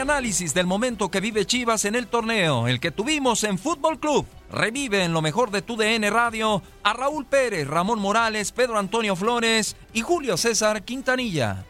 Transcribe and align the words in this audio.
Análisis 0.00 0.54
del 0.54 0.66
momento 0.66 1.10
que 1.10 1.20
vive 1.20 1.46
Chivas 1.46 1.84
en 1.84 1.94
el 1.94 2.08
torneo, 2.08 2.68
el 2.68 2.80
que 2.80 2.90
tuvimos 2.90 3.44
en 3.44 3.58
Fútbol 3.58 4.00
Club. 4.00 4.26
Revive 4.50 5.04
en 5.04 5.12
lo 5.12 5.22
mejor 5.22 5.50
de 5.50 5.62
tu 5.62 5.76
DN 5.76 6.10
Radio 6.10 6.62
a 6.82 6.92
Raúl 6.92 7.26
Pérez, 7.26 7.66
Ramón 7.66 8.00
Morales, 8.00 8.52
Pedro 8.52 8.78
Antonio 8.78 9.16
Flores 9.16 9.76
y 9.92 10.00
Julio 10.00 10.36
César 10.36 10.84
Quintanilla. 10.84 11.64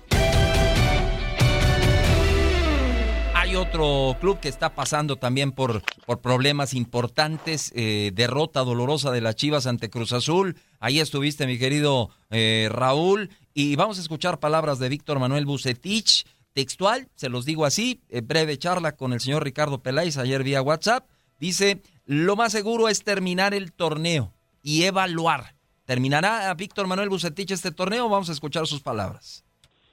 Hay 3.35 3.57
otro 3.57 4.17
club 4.21 4.41
que 4.41 4.49
está 4.49 4.75
pasando 4.75 5.17
también 5.17 5.53
por, 5.53 5.83
por 6.07 6.21
problemas 6.21 6.73
importantes, 6.73 7.73
eh, 7.75 8.11
derrota 8.15 8.61
dolorosa 8.61 9.11
de 9.11 9.21
las 9.21 9.37
Chivas 9.37 9.67
ante 9.67 9.91
Cruz 9.91 10.13
Azul. 10.13 10.57
Ahí 10.81 10.99
estuviste, 10.99 11.47
mi 11.47 11.59
querido 11.59 12.11
eh, 12.31 12.69
Raúl, 12.71 13.31
y 13.53 13.77
vamos 13.77 13.99
a 13.99 14.01
escuchar 14.01 14.41
palabras 14.41 14.79
de 14.79 14.89
Víctor 14.89 15.19
Manuel 15.19 15.45
Bucetich 15.45 16.25
textual, 16.55 17.09
se 17.17 17.29
los 17.29 17.45
digo 17.45 17.67
así, 17.67 18.01
eh, 18.09 18.21
breve 18.21 18.57
charla 18.57 18.97
con 18.97 19.13
el 19.13 19.21
señor 19.21 19.45
Ricardo 19.45 19.83
Peláez 19.83 20.17
ayer 20.17 20.43
vía 20.43 20.63
WhatsApp, 20.63 21.07
dice, 21.39 21.83
lo 22.07 22.37
más 22.37 22.53
seguro 22.53 22.89
es 22.89 23.03
terminar 23.03 23.53
el 23.53 23.73
torneo 23.73 24.33
y 24.63 24.85
evaluar. 24.85 25.57
¿Terminará 25.85 26.55
Víctor 26.55 26.87
Manuel 26.87 27.11
Bucetich 27.11 27.51
este 27.51 27.71
torneo? 27.71 28.09
Vamos 28.09 28.31
a 28.31 28.33
escuchar 28.33 28.67
sus 28.67 28.81
palabras. 28.81 29.45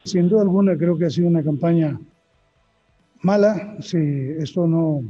Sin 0.06 0.30
duda 0.30 0.44
alguna 0.44 0.78
creo 0.78 0.98
que 0.98 1.06
ha 1.06 1.10
sido 1.10 1.28
una 1.28 1.44
campaña 1.44 2.00
mala, 3.22 3.76
sí, 3.82 3.98
esto 4.40 4.66
no, 4.68 5.04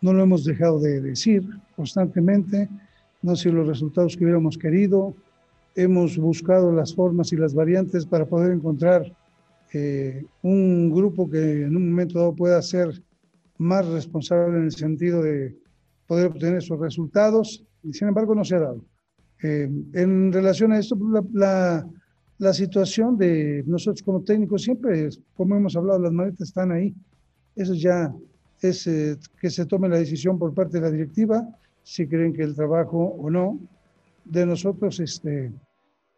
no 0.00 0.12
lo 0.12 0.22
hemos 0.22 0.44
dejado 0.44 0.78
de 0.78 1.00
decir 1.00 1.44
constantemente, 1.74 2.68
no 3.22 3.32
han 3.32 3.36
sido 3.36 3.56
los 3.56 3.66
resultados 3.66 4.16
que 4.16 4.24
hubiéramos 4.24 4.56
querido, 4.56 5.14
hemos 5.74 6.16
buscado 6.16 6.72
las 6.72 6.94
formas 6.94 7.32
y 7.32 7.36
las 7.36 7.54
variantes 7.54 8.06
para 8.06 8.24
poder 8.24 8.52
encontrar 8.52 9.12
eh, 9.72 10.24
un 10.42 10.90
grupo 10.90 11.28
que 11.28 11.62
en 11.64 11.76
un 11.76 11.90
momento 11.90 12.18
dado 12.18 12.34
pueda 12.34 12.62
ser 12.62 13.02
más 13.58 13.86
responsable 13.86 14.58
en 14.58 14.64
el 14.64 14.72
sentido 14.72 15.22
de 15.22 15.56
poder 16.06 16.28
obtener 16.28 16.58
esos 16.58 16.78
resultados, 16.78 17.64
y 17.82 17.92
sin 17.92 18.08
embargo 18.08 18.34
no 18.34 18.44
se 18.44 18.56
ha 18.56 18.60
dado. 18.60 18.84
Eh, 19.42 19.68
en 19.92 20.32
relación 20.32 20.72
a 20.72 20.78
esto, 20.78 20.96
pues, 20.96 21.24
la, 21.32 21.86
la, 22.38 22.52
situación 22.52 23.18
de 23.18 23.64
nosotros 23.66 24.02
como 24.02 24.22
técnicos 24.22 24.62
siempre, 24.62 25.08
como 25.36 25.56
hemos 25.56 25.76
hablado, 25.76 25.98
las 25.98 26.12
maletas 26.12 26.48
están 26.48 26.72
ahí. 26.72 26.94
Eso 27.54 27.74
ya 27.74 28.14
es 28.62 28.86
eh, 28.86 29.16
que 29.40 29.50
se 29.50 29.66
tome 29.66 29.88
la 29.88 29.98
decisión 29.98 30.38
por 30.38 30.54
parte 30.54 30.78
de 30.78 30.82
la 30.82 30.90
directiva, 30.90 31.46
si 31.82 32.06
creen 32.06 32.32
que 32.32 32.42
el 32.42 32.54
trabajo 32.54 32.98
o 32.98 33.30
no 33.30 33.58
de 34.24 34.44
nosotros 34.44 35.00
este, 35.00 35.52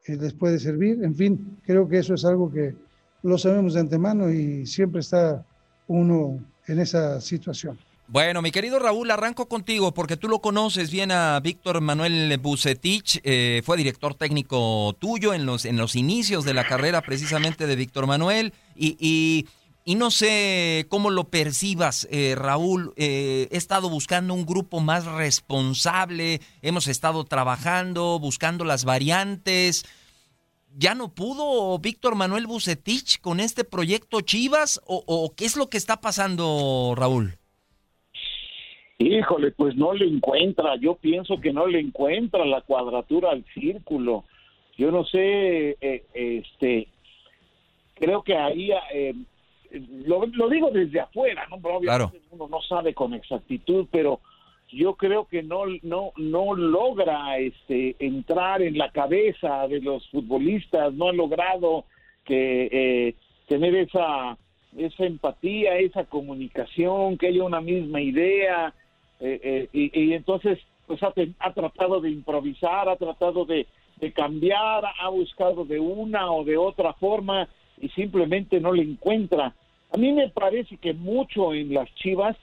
les 0.06 0.32
puede 0.34 0.58
servir. 0.58 1.02
En 1.02 1.14
fin, 1.14 1.58
creo 1.62 1.88
que 1.88 1.98
eso 1.98 2.14
es 2.14 2.24
algo 2.24 2.50
que 2.50 2.74
lo 3.22 3.38
sabemos 3.38 3.74
de 3.74 3.80
antemano 3.80 4.30
y 4.30 4.66
siempre 4.66 5.00
está 5.00 5.44
uno 5.86 6.38
en 6.66 6.78
esa 6.78 7.20
situación. 7.20 7.78
Bueno, 8.10 8.40
mi 8.40 8.50
querido 8.50 8.78
Raúl, 8.78 9.10
arranco 9.10 9.48
contigo 9.48 9.92
porque 9.92 10.16
tú 10.16 10.28
lo 10.28 10.38
conoces 10.38 10.90
bien 10.90 11.12
a 11.12 11.38
Víctor 11.40 11.82
Manuel 11.82 12.38
Bucetich, 12.38 13.20
eh, 13.22 13.60
fue 13.66 13.76
director 13.76 14.14
técnico 14.14 14.96
tuyo 14.98 15.34
en 15.34 15.44
los, 15.44 15.66
en 15.66 15.76
los 15.76 15.94
inicios 15.94 16.46
de 16.46 16.54
la 16.54 16.66
carrera 16.66 17.02
precisamente 17.02 17.66
de 17.66 17.76
Víctor 17.76 18.06
Manuel 18.06 18.54
y, 18.74 18.96
y, 19.84 19.94
no 19.94 20.10
sé 20.10 20.86
cómo 20.88 21.10
lo 21.10 21.28
percibas, 21.28 22.08
eh, 22.10 22.34
Raúl, 22.34 22.94
eh, 22.96 23.48
he 23.50 23.56
estado 23.58 23.90
buscando 23.90 24.32
un 24.32 24.46
grupo 24.46 24.80
más 24.80 25.04
responsable, 25.04 26.40
hemos 26.62 26.88
estado 26.88 27.24
trabajando, 27.24 28.18
buscando 28.18 28.64
las 28.64 28.86
variantes, 28.86 29.84
¿Ya 30.80 30.94
no 30.94 31.12
pudo 31.12 31.76
Víctor 31.80 32.14
Manuel 32.14 32.46
Bucetich 32.46 33.20
con 33.20 33.40
este 33.40 33.64
proyecto 33.64 34.20
Chivas? 34.20 34.80
¿O, 34.86 35.32
qué 35.36 35.44
es 35.44 35.56
lo 35.56 35.68
que 35.68 35.76
está 35.76 36.00
pasando, 36.00 36.94
Raúl? 36.96 37.34
Híjole, 38.98 39.50
pues 39.50 39.74
no 39.74 39.92
le 39.92 40.06
encuentra. 40.06 40.76
Yo 40.76 40.94
pienso 40.94 41.40
que 41.40 41.52
no 41.52 41.66
le 41.66 41.80
encuentra 41.80 42.46
la 42.46 42.60
cuadratura 42.60 43.32
al 43.32 43.44
círculo. 43.54 44.22
Yo 44.76 44.92
no 44.92 45.04
sé, 45.04 45.76
eh, 45.80 46.04
este, 46.14 46.86
creo 47.96 48.22
que 48.22 48.36
ahí, 48.36 48.70
eh, 48.94 49.14
lo, 50.04 50.48
digo 50.48 50.70
desde 50.70 51.00
afuera, 51.00 51.44
¿no? 51.50 51.56
Obviamente 51.56 52.20
uno 52.30 52.46
no 52.46 52.62
sabe 52.62 52.94
con 52.94 53.14
exactitud, 53.14 53.88
pero 53.90 54.20
yo 54.70 54.94
creo 54.94 55.26
que 55.26 55.42
no 55.42 55.64
no 55.82 56.12
no 56.16 56.54
logra 56.54 57.38
este 57.38 57.96
entrar 57.98 58.62
en 58.62 58.76
la 58.76 58.90
cabeza 58.90 59.66
de 59.68 59.80
los 59.80 60.08
futbolistas 60.10 60.92
no 60.94 61.08
ha 61.08 61.12
logrado 61.12 61.84
que 62.24 62.68
eh, 62.70 63.14
tener 63.46 63.74
esa 63.74 64.36
esa 64.76 65.04
empatía 65.04 65.78
esa 65.78 66.04
comunicación 66.04 67.16
que 67.16 67.28
haya 67.28 67.44
una 67.44 67.60
misma 67.60 68.00
idea 68.00 68.74
eh, 69.20 69.68
eh, 69.72 69.90
y, 69.92 70.12
entonces 70.12 70.58
pues 70.86 71.02
ha, 71.02 71.12
ha, 71.40 71.52
tratado 71.52 72.00
de 72.00 72.10
improvisar 72.10 72.88
ha 72.88 72.96
tratado 72.96 73.44
de, 73.44 73.66
de 73.96 74.12
cambiar 74.12 74.84
ha 75.00 75.08
buscado 75.08 75.64
de 75.64 75.80
una 75.80 76.30
o 76.30 76.44
de 76.44 76.56
otra 76.56 76.92
forma 76.94 77.48
y 77.80 77.88
simplemente 77.90 78.60
no 78.60 78.72
le 78.72 78.82
encuentra. 78.82 79.54
A 79.92 79.96
mí 79.96 80.12
me 80.12 80.28
parece 80.28 80.76
que 80.76 80.92
mucho 80.92 81.54
en 81.54 81.72
las 81.72 81.92
Chivas 81.94 82.36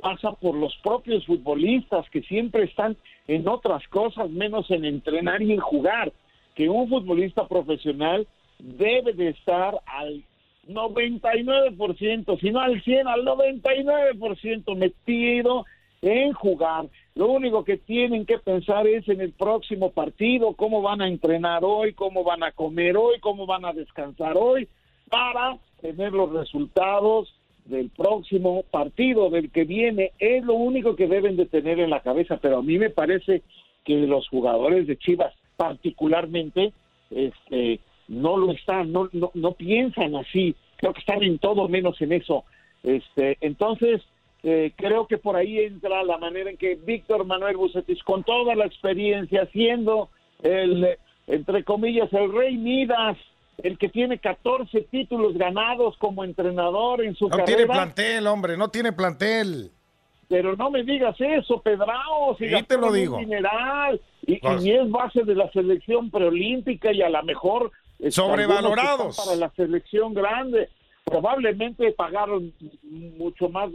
pasa 0.00 0.32
por 0.32 0.54
los 0.54 0.74
propios 0.82 1.24
futbolistas 1.26 2.08
que 2.10 2.22
siempre 2.22 2.64
están 2.64 2.96
en 3.28 3.46
otras 3.48 3.86
cosas 3.88 4.30
menos 4.30 4.70
en 4.70 4.84
entrenar 4.84 5.42
y 5.42 5.52
en 5.52 5.60
jugar, 5.60 6.12
que 6.54 6.68
un 6.68 6.88
futbolista 6.88 7.46
profesional 7.46 8.26
debe 8.58 9.12
de 9.12 9.28
estar 9.28 9.80
al 9.86 10.22
99%, 10.68 12.40
si 12.40 12.50
no 12.50 12.60
al 12.60 12.82
100, 12.82 13.08
al 13.08 13.24
99% 13.24 14.76
metido 14.76 15.64
en 16.02 16.32
jugar. 16.32 16.86
Lo 17.14 17.28
único 17.28 17.64
que 17.64 17.76
tienen 17.76 18.24
que 18.24 18.38
pensar 18.38 18.86
es 18.86 19.08
en 19.08 19.20
el 19.20 19.32
próximo 19.32 19.90
partido, 19.90 20.54
cómo 20.54 20.82
van 20.82 21.02
a 21.02 21.08
entrenar 21.08 21.64
hoy, 21.64 21.92
cómo 21.92 22.24
van 22.24 22.42
a 22.42 22.52
comer 22.52 22.96
hoy, 22.96 23.18
cómo 23.20 23.46
van 23.46 23.64
a 23.64 23.72
descansar 23.72 24.36
hoy, 24.36 24.68
para 25.08 25.58
tener 25.80 26.12
los 26.12 26.32
resultados 26.32 27.34
del 27.70 27.90
próximo 27.90 28.64
partido, 28.70 29.30
del 29.30 29.50
que 29.50 29.64
viene. 29.64 30.12
Es 30.18 30.44
lo 30.44 30.54
único 30.54 30.96
que 30.96 31.06
deben 31.06 31.36
de 31.36 31.46
tener 31.46 31.80
en 31.80 31.90
la 31.90 32.00
cabeza, 32.00 32.38
pero 32.42 32.58
a 32.58 32.62
mí 32.62 32.78
me 32.78 32.90
parece 32.90 33.42
que 33.84 33.94
los 33.94 34.28
jugadores 34.28 34.86
de 34.86 34.98
Chivas 34.98 35.34
particularmente 35.56 36.72
este 37.10 37.80
no 38.08 38.36
lo 38.36 38.52
están, 38.52 38.92
no, 38.92 39.08
no, 39.12 39.30
no 39.34 39.52
piensan 39.52 40.16
así, 40.16 40.56
creo 40.76 40.92
que 40.92 41.00
están 41.00 41.22
en 41.22 41.38
todo 41.38 41.68
menos 41.68 42.00
en 42.00 42.12
eso. 42.12 42.44
Este, 42.82 43.38
entonces, 43.40 44.02
eh, 44.42 44.72
creo 44.76 45.06
que 45.06 45.18
por 45.18 45.36
ahí 45.36 45.60
entra 45.60 46.02
la 46.02 46.18
manera 46.18 46.50
en 46.50 46.56
que 46.56 46.74
Víctor 46.74 47.24
Manuel 47.24 47.56
Bucetis, 47.56 48.02
con 48.02 48.24
toda 48.24 48.56
la 48.56 48.66
experiencia, 48.66 49.46
siendo 49.52 50.08
el, 50.42 50.96
entre 51.28 51.62
comillas, 51.62 52.12
el 52.12 52.32
rey 52.32 52.56
Midas, 52.56 53.16
el 53.62 53.78
que 53.78 53.88
tiene 53.88 54.18
14 54.18 54.82
títulos 54.90 55.36
ganados 55.36 55.96
como 55.98 56.24
entrenador 56.24 57.02
en 57.04 57.14
su 57.14 57.28
carrera. 57.28 57.50
No 57.50 57.56
tiene 57.56 57.66
plantel, 57.66 58.26
hombre, 58.26 58.56
no 58.56 58.68
tiene 58.68 58.92
plantel. 58.92 59.70
Pero 60.28 60.56
no 60.56 60.70
me 60.70 60.84
digas 60.84 61.16
eso, 61.18 61.60
Pedrao. 61.60 62.36
Si 62.38 62.46
te 62.64 62.78
lo 62.78 62.92
digo. 62.92 63.18
Mineral, 63.18 64.00
y, 64.26 64.34
y, 64.34 64.70
es 64.70 64.88
base 64.90 65.24
de 65.24 65.34
la 65.34 65.50
selección 65.50 66.10
preolímpica 66.10 66.92
y 66.92 67.02
a 67.02 67.08
lo 67.08 67.22
mejor... 67.24 67.72
Sobrevalorados. 68.08 69.16
Para 69.16 69.36
la 69.36 69.50
selección 69.50 70.14
grande. 70.14 70.68
Probablemente 71.04 71.92
pagaron 71.92 72.52
mucho 72.82 73.48
más 73.48 73.70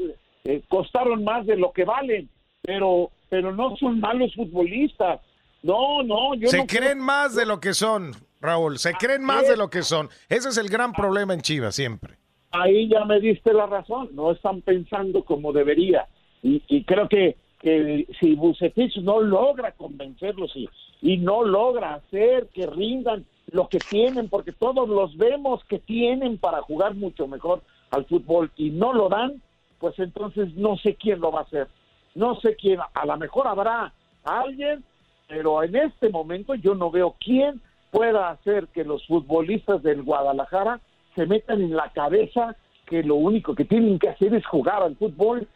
eh, 0.45 0.61
costaron 0.67 1.23
más 1.23 1.45
de 1.47 1.57
lo 1.57 1.73
que 1.73 1.85
valen, 1.85 2.29
pero, 2.61 3.09
pero 3.29 3.51
no 3.51 3.75
son 3.77 3.99
malos 3.99 4.33
futbolistas. 4.35 5.19
No, 5.63 6.03
no, 6.03 6.35
yo 6.35 6.47
Se 6.49 6.67
creen 6.67 6.99
más 6.99 7.35
de 7.35 7.47
lo 7.47 7.59
que 7.59 7.73
son, 7.73 8.11
Raúl, 8.45 8.77
se 8.77 8.93
creen 8.93 9.23
más 9.23 9.47
de 9.47 9.57
lo 9.57 9.69
que 9.69 9.83
son. 9.83 10.09
Ese 10.29 10.49
es 10.49 10.57
el 10.57 10.69
gran 10.69 10.93
problema 10.93 11.33
en 11.33 11.41
Chivas 11.41 11.75
siempre. 11.75 12.15
Ahí 12.51 12.87
ya 12.87 13.03
me 13.05 13.19
diste 13.19 13.53
la 13.53 13.65
razón, 13.65 14.09
no 14.13 14.31
están 14.31 14.61
pensando 14.61 15.23
como 15.23 15.51
debería. 15.51 16.07
Y, 16.41 16.83
creo 16.83 17.09
que, 17.09 17.37
que 17.59 18.07
si 18.19 18.35
Bucetich 18.35 18.97
no 18.97 19.19
logra 19.19 19.71
convencerlos 19.71 20.55
y, 20.55 20.69
y 21.01 21.17
no 21.17 21.43
logra 21.43 21.95
hacer 21.95 22.47
que 22.53 22.67
rindan 22.67 23.25
lo 23.51 23.67
que 23.67 23.79
tienen, 23.79 24.29
porque 24.29 24.51
todos 24.51 24.87
los 24.87 25.17
vemos 25.17 25.63
que 25.65 25.79
tienen 25.79 26.37
para 26.37 26.61
jugar 26.61 26.93
mucho 26.95 27.27
mejor 27.27 27.61
al 27.89 28.05
fútbol 28.05 28.51
y 28.55 28.69
no 28.69 28.93
lo 28.93 29.09
dan, 29.09 29.41
pues 29.79 29.97
entonces 29.99 30.53
no 30.55 30.77
sé 30.77 30.95
quién 30.95 31.19
lo 31.19 31.31
va 31.31 31.41
a 31.41 31.43
hacer. 31.43 31.67
No 32.13 32.39
sé 32.39 32.55
quién, 32.55 32.79
a 32.93 33.05
lo 33.05 33.17
mejor 33.17 33.47
habrá 33.47 33.93
alguien, 34.23 34.83
pero 35.27 35.63
en 35.63 35.75
este 35.75 36.09
momento 36.09 36.55
yo 36.55 36.75
no 36.75 36.91
veo 36.91 37.15
quién 37.19 37.61
pueda 37.95 38.29
hacer 38.29 38.67
que 38.67 38.83
los 38.83 39.05
futbolistas 39.07 39.81
del 39.81 40.03
Guadalajara 40.03 40.81
se 41.15 41.25
metan 41.25 41.61
en 41.61 41.75
la 41.75 41.91
cabeza 41.93 42.55
que 42.85 43.03
lo 43.03 43.15
único 43.15 43.55
que 43.55 43.65
tienen 43.65 43.97
que 43.99 44.09
hacer 44.09 44.33
es 44.35 44.45
jugar 44.45 44.83
al 44.83 44.95
fútbol 44.97 45.47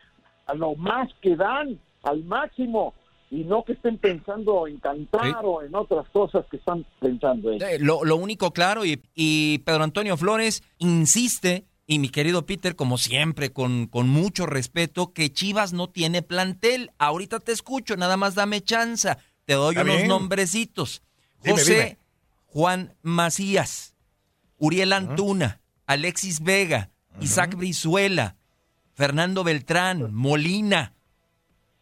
a 0.47 0.53
lo 0.53 0.75
más 0.75 1.09
que 1.21 1.35
dan, 1.35 1.79
al 2.03 2.23
máximo, 2.23 2.93
y 3.29 3.43
no 3.43 3.63
que 3.63 3.73
estén 3.73 3.99
pensando 3.99 4.65
en 4.65 4.77
cantar 4.77 5.41
o 5.43 5.61
en 5.61 5.75
otras 5.75 6.09
cosas 6.09 6.45
que 6.49 6.57
están 6.57 6.85
pensando. 6.99 7.51
En. 7.51 7.85
Lo, 7.85 8.03
lo 8.03 8.15
único 8.15 8.51
claro, 8.51 8.85
y, 8.85 9.03
y 9.13 9.59
Pedro 9.59 9.83
Antonio 9.83 10.17
Flores 10.17 10.63
insiste 10.79 11.65
y 11.85 11.99
mi 11.99 12.09
querido 12.09 12.45
Peter, 12.45 12.75
como 12.75 12.97
siempre, 12.97 13.51
con, 13.51 13.85
con 13.87 14.09
mucho 14.09 14.45
respeto, 14.45 15.11
que 15.13 15.31
Chivas 15.31 15.73
no 15.73 15.89
tiene 15.89 16.21
plantel. 16.21 16.91
Ahorita 16.97 17.39
te 17.39 17.51
escucho, 17.51 17.95
nada 17.97 18.17
más 18.17 18.33
dame 18.33 18.61
chanza. 18.61 19.17
Te 19.45 19.53
doy 19.53 19.75
unos 19.77 20.05
nombrecitos. 20.05 21.03
José 21.45 21.97
Juan 22.51 22.95
Macías, 23.01 23.95
Uriel 24.57 24.93
Antuna, 24.93 25.61
Alexis 25.85 26.41
Vega, 26.41 26.91
Isaac 27.21 27.55
Brizuela, 27.55 28.37
Fernando 28.93 29.43
Beltrán, 29.43 30.13
Molina. 30.13 30.93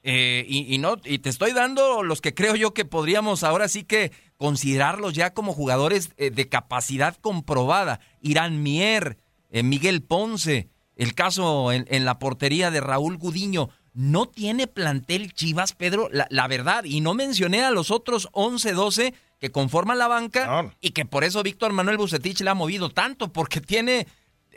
Eh, 0.04 0.46
y, 0.48 0.78
no, 0.78 0.98
y 1.04 1.20
te 1.20 1.30
estoy 1.30 1.52
dando 1.52 2.04
los 2.04 2.22
que 2.22 2.34
creo 2.34 2.56
yo 2.56 2.74
que 2.74 2.86
podríamos 2.86 3.44
ahora 3.44 3.68
sí 3.68 3.84
que 3.84 4.12
considerarlos 4.38 5.14
ya 5.14 5.34
como 5.34 5.54
jugadores 5.54 6.12
eh, 6.18 6.30
de 6.30 6.48
capacidad 6.48 7.16
comprobada. 7.16 8.00
Irán 8.22 8.62
Mier, 8.64 9.18
eh, 9.50 9.64
Miguel 9.64 10.04
Ponce, 10.04 10.70
el 10.96 11.14
caso 11.14 11.72
en, 11.72 12.06
la 12.06 12.20
portería 12.20 12.72
de 12.72 12.82
Raúl 12.82 13.18
Gudiño. 13.18 13.70
No 13.98 14.28
tiene 14.28 14.68
plantel 14.68 15.34
Chivas, 15.34 15.74
Pedro, 15.74 16.08
la, 16.12 16.48
verdad. 16.48 16.84
Y 16.84 17.02
no 17.02 17.16
mencioné 17.16 17.64
a 17.64 17.72
los 17.72 17.90
otros 17.90 18.30
11, 18.32 18.74
12 18.74 19.14
que 19.40 19.52
conforman 19.52 19.98
la 19.98 20.08
banca 20.08 20.72
y 20.82 20.92
que 20.92 21.06
por 21.06 21.24
eso 21.24 21.42
Víctor 21.42 21.74
Manuel 21.74 21.98
Bucetich 21.98 22.42
le 22.42 22.52
ha 22.52 22.54
movido 22.54 22.92
tanto, 22.92 23.34
porque 23.34 23.60
tiene, 23.60 24.06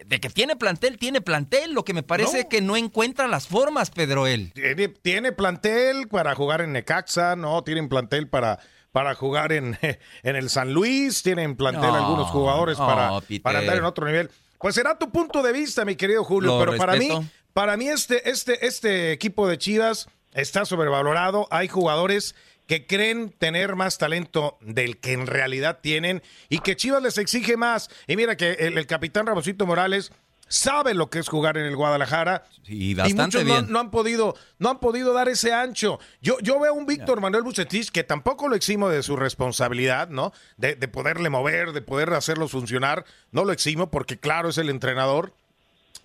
de 0.04 0.20
que 0.20 0.28
tiene 0.28 0.56
plantel, 0.56 0.98
tiene 0.98 1.22
plantel. 1.22 1.72
Lo 1.72 1.86
que 1.86 1.94
me 1.94 2.02
parece 2.02 2.48
que 2.48 2.60
no 2.60 2.76
encuentra 2.76 3.28
las 3.28 3.48
formas, 3.48 3.90
Pedro, 3.90 4.26
él. 4.26 4.52
Tiene, 5.00 5.32
plantel 5.32 6.08
para 6.08 6.34
jugar 6.34 6.60
en 6.60 6.72
Necaxa, 6.72 7.34
no, 7.34 7.64
tienen 7.64 7.88
plantel 7.88 8.28
para 8.28 8.58
para 8.92 9.14
jugar 9.14 9.52
en, 9.52 9.78
en 10.22 10.36
el 10.36 10.50
San 10.50 10.74
Luis, 10.74 11.22
tienen 11.22 11.56
plantel 11.56 11.94
algunos 11.94 12.28
jugadores 12.28 12.76
para, 12.76 13.22
para 13.42 13.60
andar 13.60 13.78
en 13.78 13.84
otro 13.84 14.04
nivel. 14.04 14.30
Pues 14.60 14.74
será 14.74 14.98
tu 14.98 15.10
punto 15.10 15.42
de 15.42 15.52
vista, 15.54 15.86
mi 15.86 15.96
querido 15.96 16.22
Julio, 16.22 16.58
pero 16.58 16.76
para 16.76 16.96
mí, 16.96 17.08
para 17.52 17.76
mí 17.76 17.88
este, 17.88 18.30
este, 18.30 18.66
este 18.66 19.12
equipo 19.12 19.48
de 19.48 19.58
Chivas 19.58 20.08
está 20.32 20.64
sobrevalorado. 20.64 21.48
Hay 21.50 21.68
jugadores 21.68 22.34
que 22.70 22.86
creen 22.86 23.30
tener 23.30 23.74
más 23.74 23.98
talento 23.98 24.56
del 24.60 24.98
que 24.98 25.12
en 25.12 25.26
realidad 25.26 25.80
tienen 25.82 26.22
y 26.48 26.60
que 26.60 26.76
Chivas 26.76 27.02
les 27.02 27.18
exige 27.18 27.56
más. 27.56 27.90
Y 28.06 28.14
mira 28.14 28.36
que 28.36 28.52
el, 28.52 28.86
capitán 28.86 29.26
Ramosito 29.26 29.66
Morales 29.66 30.12
sabe 30.46 30.94
lo 30.94 31.10
que 31.10 31.18
es 31.18 31.28
jugar 31.28 31.56
en 31.56 31.64
el 31.64 31.74
Guadalajara 31.74 32.44
y, 32.68 32.94
muchos 32.94 33.44
No, 33.68 33.80
han 33.80 33.90
podido 33.90 34.36
no 34.58 34.70
han 34.70 34.78
podido 34.78 35.12
dar 35.12 35.28
ese 35.28 35.52
ancho. 35.52 35.98
Yo 36.22 36.38
yo 36.42 36.60
veo 36.60 36.70
a 36.70 36.76
un 36.76 36.86
Víctor 36.86 37.20
Manuel 37.20 37.42
Bucetich 37.42 37.90
que 37.90 38.04
tampoco 38.04 38.48
lo 38.48 38.54
eximo 38.54 38.88
de 38.88 39.02
su 39.02 39.16
responsabilidad, 39.16 40.08
¿no? 40.08 40.32
De, 40.56 40.76
de, 40.76 40.86
poderle 40.86 41.28
mover, 41.28 41.72
de 41.72 41.82
poder 41.82 42.12
hacerlo 42.12 42.46
funcionar, 42.46 43.04
no 43.32 43.44
lo 43.44 43.52
eximo 43.52 43.90
porque 43.90 44.16
claro 44.16 44.50
es 44.50 44.58
el 44.58 44.70
entrenador, 44.70 45.34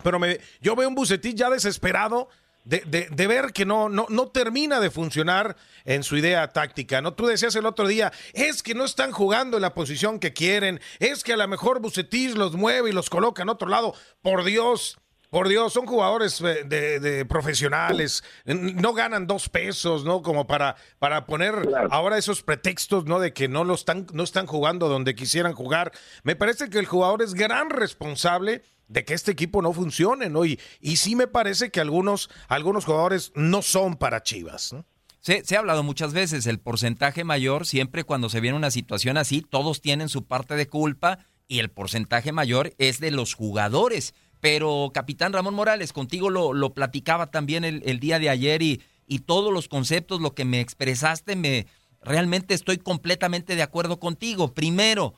pero 0.02 0.18
me 0.18 0.40
yo 0.60 0.76
veo 0.76 0.88
un 0.88 0.94
Bucetich 0.94 1.36
ya 1.36 1.50
desesperado 1.50 2.28
de, 2.66 3.08
de, 3.10 3.26
ver 3.28 3.52
que 3.52 3.64
no, 3.64 3.88
no, 3.88 4.06
no 4.08 4.28
termina 4.28 4.80
de 4.80 4.90
funcionar 4.90 5.56
en 5.84 6.02
su 6.02 6.16
idea 6.16 6.48
táctica. 6.48 7.00
¿no? 7.00 7.14
Tú 7.14 7.26
decías 7.26 7.54
el 7.54 7.64
otro 7.64 7.86
día, 7.86 8.12
es 8.32 8.62
que 8.62 8.74
no 8.74 8.84
están 8.84 9.12
jugando 9.12 9.56
en 9.56 9.62
la 9.62 9.72
posición 9.72 10.18
que 10.18 10.32
quieren, 10.32 10.80
es 10.98 11.22
que 11.22 11.34
a 11.34 11.36
lo 11.36 11.46
mejor 11.46 11.80
Bucetis 11.80 12.34
los 12.34 12.56
mueve 12.56 12.90
y 12.90 12.92
los 12.92 13.08
coloca 13.08 13.42
en 13.42 13.50
otro 13.50 13.68
lado. 13.68 13.94
Por 14.20 14.42
Dios, 14.42 14.98
por 15.30 15.48
Dios, 15.48 15.72
son 15.72 15.86
jugadores 15.86 16.40
eh, 16.40 16.64
de, 16.64 17.24
profesionales, 17.24 18.24
no 18.44 18.94
ganan 18.94 19.28
dos 19.28 19.48
pesos, 19.48 20.04
¿no? 20.04 20.22
Como 20.22 20.48
para, 20.48 20.74
para 20.98 21.24
poner 21.26 21.68
ahora 21.90 22.18
esos 22.18 22.42
pretextos, 22.42 23.04
¿no? 23.04 23.20
De 23.20 23.32
que 23.32 23.46
no 23.46 23.62
lo 23.62 23.74
están, 23.74 24.08
no 24.12 24.24
están 24.24 24.46
jugando 24.46 24.88
donde 24.88 25.14
quisieran 25.14 25.52
jugar. 25.52 25.92
Me 26.24 26.34
parece 26.34 26.68
que 26.68 26.80
el 26.80 26.86
jugador 26.86 27.22
es 27.22 27.34
gran 27.34 27.70
responsable 27.70 28.62
de 28.88 29.04
que 29.04 29.14
este 29.14 29.32
equipo 29.32 29.62
no 29.62 29.72
funcione, 29.72 30.28
¿no? 30.28 30.44
Y, 30.44 30.60
y 30.80 30.96
sí 30.96 31.16
me 31.16 31.26
parece 31.26 31.70
que 31.70 31.80
algunos, 31.80 32.30
algunos 32.48 32.84
jugadores 32.84 33.32
no 33.34 33.62
son 33.62 33.96
para 33.96 34.22
Chivas, 34.22 34.72
¿no? 34.72 34.84
Se, 35.20 35.44
se, 35.44 35.56
ha 35.56 35.58
hablado 35.58 35.82
muchas 35.82 36.12
veces, 36.12 36.46
el 36.46 36.60
porcentaje 36.60 37.24
mayor, 37.24 37.66
siempre 37.66 38.04
cuando 38.04 38.28
se 38.28 38.40
viene 38.40 38.56
una 38.56 38.70
situación 38.70 39.16
así, 39.16 39.42
todos 39.42 39.80
tienen 39.80 40.08
su 40.08 40.24
parte 40.24 40.54
de 40.54 40.68
culpa 40.68 41.18
y 41.48 41.58
el 41.58 41.68
porcentaje 41.68 42.30
mayor 42.30 42.74
es 42.78 43.00
de 43.00 43.10
los 43.10 43.34
jugadores. 43.34 44.14
Pero, 44.40 44.92
capitán 44.94 45.32
Ramón 45.32 45.54
Morales, 45.54 45.92
contigo 45.92 46.30
lo, 46.30 46.52
lo 46.52 46.74
platicaba 46.74 47.30
también 47.32 47.64
el, 47.64 47.82
el, 47.86 47.98
día 47.98 48.20
de 48.20 48.30
ayer 48.30 48.62
y, 48.62 48.82
y 49.06 49.20
todos 49.20 49.52
los 49.52 49.66
conceptos, 49.66 50.20
lo 50.20 50.34
que 50.34 50.44
me 50.44 50.60
expresaste, 50.60 51.34
me 51.34 51.66
realmente 52.02 52.54
estoy 52.54 52.78
completamente 52.78 53.56
de 53.56 53.62
acuerdo 53.62 53.98
contigo. 53.98 54.54
Primero, 54.54 55.14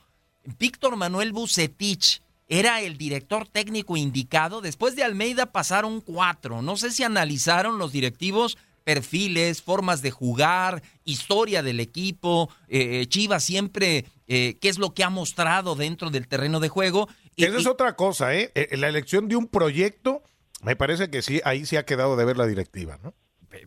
Víctor 0.57 0.95
Manuel 0.95 1.33
Bucetich, 1.33 2.21
era 2.49 2.81
el 2.81 2.97
director 2.97 3.47
técnico 3.47 3.95
indicado. 3.95 4.59
Después 4.59 4.95
de 4.95 5.03
Almeida 5.03 5.51
pasaron 5.51 6.01
cuatro. 6.01 6.61
No 6.61 6.75
sé 6.75 6.91
si 6.91 7.03
analizaron 7.03 7.77
los 7.77 7.91
directivos 7.91 8.57
perfiles, 8.83 9.61
formas 9.61 10.01
de 10.01 10.09
jugar, 10.09 10.81
historia 11.05 11.61
del 11.61 11.79
equipo, 11.79 12.49
eh, 12.67 13.05
Chivas 13.07 13.43
siempre, 13.43 14.05
eh, 14.27 14.57
qué 14.59 14.67
es 14.67 14.79
lo 14.79 14.95
que 14.95 15.03
ha 15.03 15.11
mostrado 15.11 15.75
dentro 15.75 16.09
del 16.09 16.27
terreno 16.27 16.59
de 16.59 16.69
juego. 16.69 17.07
Esa 17.37 17.57
es 17.57 17.67
otra 17.67 17.95
cosa, 17.95 18.35
¿eh? 18.35 18.51
¿eh? 18.55 18.75
La 18.77 18.89
elección 18.89 19.27
de 19.27 19.35
un 19.35 19.47
proyecto, 19.47 20.23
me 20.63 20.75
parece 20.75 21.11
que 21.11 21.21
sí, 21.21 21.39
ahí 21.45 21.67
sí 21.67 21.77
ha 21.77 21.85
quedado 21.85 22.15
de 22.15 22.25
ver 22.25 22.37
la 22.37 22.47
directiva, 22.47 22.99
¿no? 23.03 23.13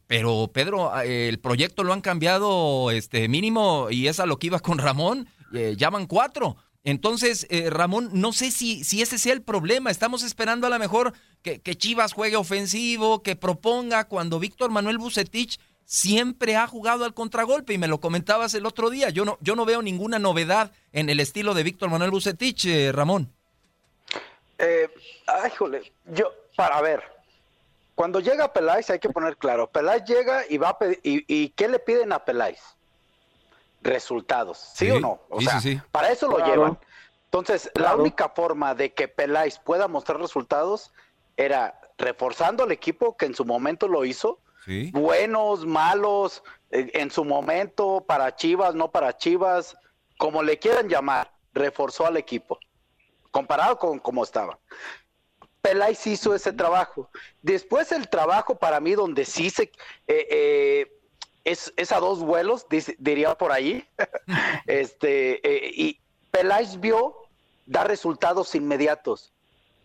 Pero 0.09 0.51
Pedro, 0.53 1.01
el 1.01 1.39
proyecto 1.39 1.85
lo 1.85 1.93
han 1.93 2.03
cambiado 2.03 2.91
este 2.91 3.29
mínimo 3.29 3.89
y 3.91 4.09
es 4.09 4.21
a 4.21 4.27
lo 4.27 4.39
que 4.39 4.49
iba 4.49 4.61
con 4.61 4.79
Ramón, 4.79 5.29
ya 5.77 5.91
van 5.91 6.07
cuatro 6.07 6.57
Entonces, 6.85 7.47
eh, 7.51 7.71
Ramón, 7.71 8.11
no 8.13 8.33
sé 8.33 8.51
si, 8.51 8.85
si 8.85 9.03
ese 9.03 9.19
sea 9.19 9.33
el 9.33 9.43
problema. 9.43 9.91
Estamos 9.91 10.23
esperando 10.23 10.67
a 10.67 10.71
lo 10.71 10.79
mejor 10.79 11.13
que, 11.43 11.61
que 11.61 11.77
Chivas 11.77 12.13
juegue 12.13 12.37
ofensivo, 12.37 13.23
que 13.23 13.37
proponga 13.37 14.09
cuando 14.09 14.39
Víctor 14.39 14.71
Manuel 14.71 14.99
Bucetich 14.99 15.59
siempre 15.85 16.57
ha 16.57 16.67
jugado 16.67 17.05
al 17.05 17.15
contragolpe 17.15 17.75
y 17.75 17.79
me 17.79 17.89
lo 17.89 18.01
comentabas 18.01 18.55
el 18.55 18.67
otro 18.67 18.91
día. 18.91 19.11
Yo 19.11 19.25
no, 19.25 19.39
yo 19.41 19.57
no 19.57 19.65
veo 19.65 19.83
ninguna 19.83 20.19
novedad 20.19 20.73
en 20.93 21.11
el 21.11 21.21
estilo 21.21 21.55
de 21.55 21.63
Víctor 21.63 21.91
Manuel 21.91 22.11
Bucetich, 22.11 22.65
eh, 22.65 22.93
Ramón. 22.93 23.31
Eh, 24.59 24.89
ay, 25.27 25.51
jole, 25.59 25.93
yo, 26.07 26.33
para 26.57 26.81
ver, 26.81 27.03
cuando 27.95 28.21
llega 28.21 28.53
Peláez 28.53 28.91
hay 28.91 29.01
que 29.01 29.11
poner 29.11 29.37
claro, 29.37 29.69
Peláez 29.69 30.05
llega 30.05 30.45
y 30.49 30.57
va 30.57 30.71
a 30.71 30.79
pedir, 30.79 31.01
y, 31.03 31.49
¿qué 31.51 31.69
le 31.69 31.79
piden 31.79 32.13
a 32.13 32.25
Peláez? 32.25 32.61
Resultados, 33.83 34.59
¿sí, 34.75 34.91
o 34.91 35.01
no? 35.01 35.21
O 35.29 35.41
sea, 35.41 35.61
para 35.91 36.11
eso 36.11 36.29
lo 36.29 36.39
llevan. 36.45 36.79
Entonces, 37.25 37.71
la 37.75 37.97
única 37.97 38.29
forma 38.29 38.75
de 38.75 38.93
que 38.93 39.09
Peláez 39.09 39.59
pueda 39.59 39.89
mostrar 39.89 40.21
resultados 40.21 40.93
era 41.37 41.81
reforzando 41.99 42.65
al 42.65 42.73
equipo 42.73 43.17
que 43.17 43.27
en 43.27 43.35
su 43.35 43.45
momento 43.45 43.89
lo 43.89 44.05
hizo, 44.05 44.41
buenos, 44.93 45.67
malos, 45.67 46.43
eh, 46.71 46.91
en 46.95 47.11
su 47.11 47.25
momento, 47.25 48.05
para 48.07 48.37
Chivas, 48.37 48.75
no 48.75 48.91
para 48.91 49.17
Chivas, 49.17 49.77
como 50.19 50.43
le 50.43 50.59
quieran 50.59 50.89
llamar, 50.89 51.33
reforzó 51.53 52.07
al 52.07 52.17
equipo, 52.17 52.59
comparado 53.31 53.79
con 53.79 53.99
cómo 53.99 54.23
estaba. 54.23 54.59
Peláez 55.63 56.07
hizo 56.07 56.35
ese 56.35 56.53
trabajo. 56.53 57.09
Después 57.41 57.93
el 57.93 58.09
trabajo 58.09 58.57
para 58.57 58.81
mí 58.81 58.93
donde 58.93 59.25
sí 59.25 59.49
se... 59.49 59.65
Eh, 60.07 60.27
eh, 60.31 60.99
es, 61.45 61.93
a 61.93 62.01
dos 62.01 62.21
vuelos, 62.21 62.67
diría 62.99 63.37
por 63.37 63.53
ahí. 63.53 63.87
este, 64.67 65.41
y 65.45 66.01
Peláez 66.31 66.81
vio 66.81 67.17
dar 67.67 67.89
resultados 67.89 68.55
inmediatos. 68.55 69.33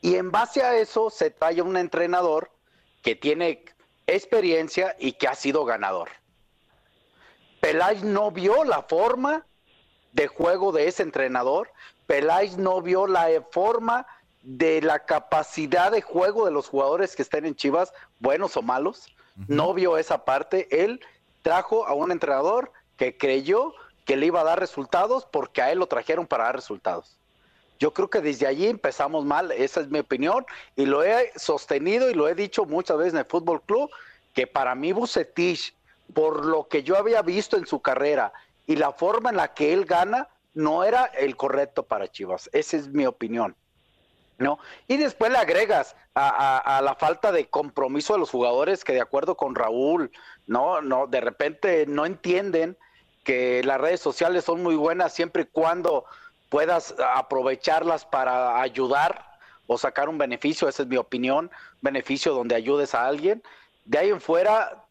Y 0.01 0.15
en 0.15 0.31
base 0.31 0.61
a 0.63 0.77
eso 0.77 1.09
se 1.09 1.31
trae 1.31 1.61
un 1.61 1.77
entrenador 1.77 2.51
que 3.01 3.15
tiene 3.15 3.63
experiencia 4.05 4.95
y 4.99 5.13
que 5.13 5.27
ha 5.27 5.35
sido 5.35 5.65
ganador. 5.65 6.09
Peláez 7.59 8.03
no 8.03 8.31
vio 8.31 8.63
la 8.63 8.83
forma 8.83 9.45
de 10.13 10.27
juego 10.27 10.71
de 10.71 10.87
ese 10.87 11.03
entrenador, 11.03 11.71
Peláez 12.05 12.57
no 12.57 12.81
vio 12.81 13.07
la 13.07 13.27
forma 13.51 14.07
de 14.41 14.81
la 14.81 14.99
capacidad 14.99 15.91
de 15.91 16.01
juego 16.01 16.45
de 16.45 16.51
los 16.51 16.69
jugadores 16.69 17.15
que 17.15 17.21
estén 17.21 17.45
en 17.45 17.55
Chivas, 17.55 17.91
buenos 18.19 18.55
o 18.55 18.61
malos, 18.61 19.07
no 19.47 19.73
vio 19.73 19.97
esa 19.97 20.25
parte, 20.25 20.67
él 20.83 21.01
trajo 21.47 21.87
a 21.87 21.93
un 21.93 22.11
entrenador 22.11 22.73
que 22.97 23.17
creyó 23.17 23.73
que 24.03 24.17
le 24.17 24.25
iba 24.25 24.41
a 24.41 24.43
dar 24.43 24.59
resultados 24.59 25.25
porque 25.31 25.61
a 25.61 25.71
él 25.71 25.79
lo 25.79 25.87
trajeron 25.87 26.27
para 26.27 26.43
dar 26.43 26.57
resultados. 26.57 27.17
Yo 27.79 27.93
creo 27.93 28.09
que 28.09 28.19
desde 28.19 28.47
allí 28.47 28.67
empezamos 28.67 29.23
mal, 29.23 29.53
esa 29.53 29.79
es 29.79 29.87
mi 29.87 29.99
opinión, 29.99 30.45
y 30.75 30.85
lo 30.85 31.05
he 31.05 31.31
sostenido 31.37 32.09
y 32.09 32.15
lo 32.15 32.27
he 32.27 32.35
dicho 32.35 32.65
muchas 32.65 32.97
veces 32.97 33.13
en 33.13 33.19
el 33.19 33.25
Fútbol 33.25 33.61
Club, 33.61 33.89
que 34.33 34.45
para 34.45 34.75
mí 34.75 34.91
Bucetich, 34.91 35.73
por 36.13 36.45
lo 36.45 36.67
que 36.67 36.83
yo 36.83 36.97
había 36.97 37.21
visto 37.21 37.55
en 37.55 37.65
su 37.65 37.81
carrera 37.81 38.33
y 38.65 38.75
la 38.75 38.91
forma 38.91 39.29
en 39.29 39.37
la 39.37 39.53
que 39.53 39.71
él 39.71 39.85
gana, 39.85 40.27
no 40.53 40.83
era 40.83 41.05
el 41.05 41.37
correcto 41.37 41.83
para 41.83 42.11
Chivas. 42.11 42.49
Esa 42.51 42.75
es 42.75 42.89
mi 42.89 43.05
opinión. 43.05 43.55
¿No? 44.37 44.59
Y 44.87 44.97
después 44.97 45.31
le 45.31 45.37
agregas 45.37 45.95
a, 46.13 46.81
la 46.83 46.95
falta 46.95 47.31
de 47.31 47.47
compromiso 47.47 48.13
de 48.13 48.19
los 48.19 48.31
jugadores 48.31 48.83
que 48.83 48.93
de 48.93 49.01
acuerdo 49.01 49.35
con 49.35 49.55
Raúl, 49.55 50.11
no, 50.47 50.81
no, 50.81 51.07
de 51.07 51.21
repente 51.21 51.85
no 51.87 52.05
entienden 52.05 52.77
que 53.23 53.61
las 53.63 53.79
redes 53.79 53.99
sociales 53.99 54.45
son 54.45 54.63
muy 54.63 54.75
buenas 54.75 55.13
siempre 55.13 55.43
y 55.43 55.45
cuando 55.45 56.05
puedas 56.49 56.95
aprovecharlas 57.13 58.05
para 58.05 58.61
ayudar 58.61 59.25
o 59.67 59.77
sacar 59.77 60.09
un 60.09 60.17
beneficio, 60.17 60.69
esa 60.69 60.83
es 60.83 60.87
mi 60.87 60.97
opinión, 60.97 61.51
beneficio 61.81 62.33
donde 62.33 62.55
ayudes 62.55 62.95
a 62.95 63.05
alguien. 63.05 63.43
De 63.85 63.97
ahí 63.97 64.09
en 64.09 64.21
fuera 64.21 64.85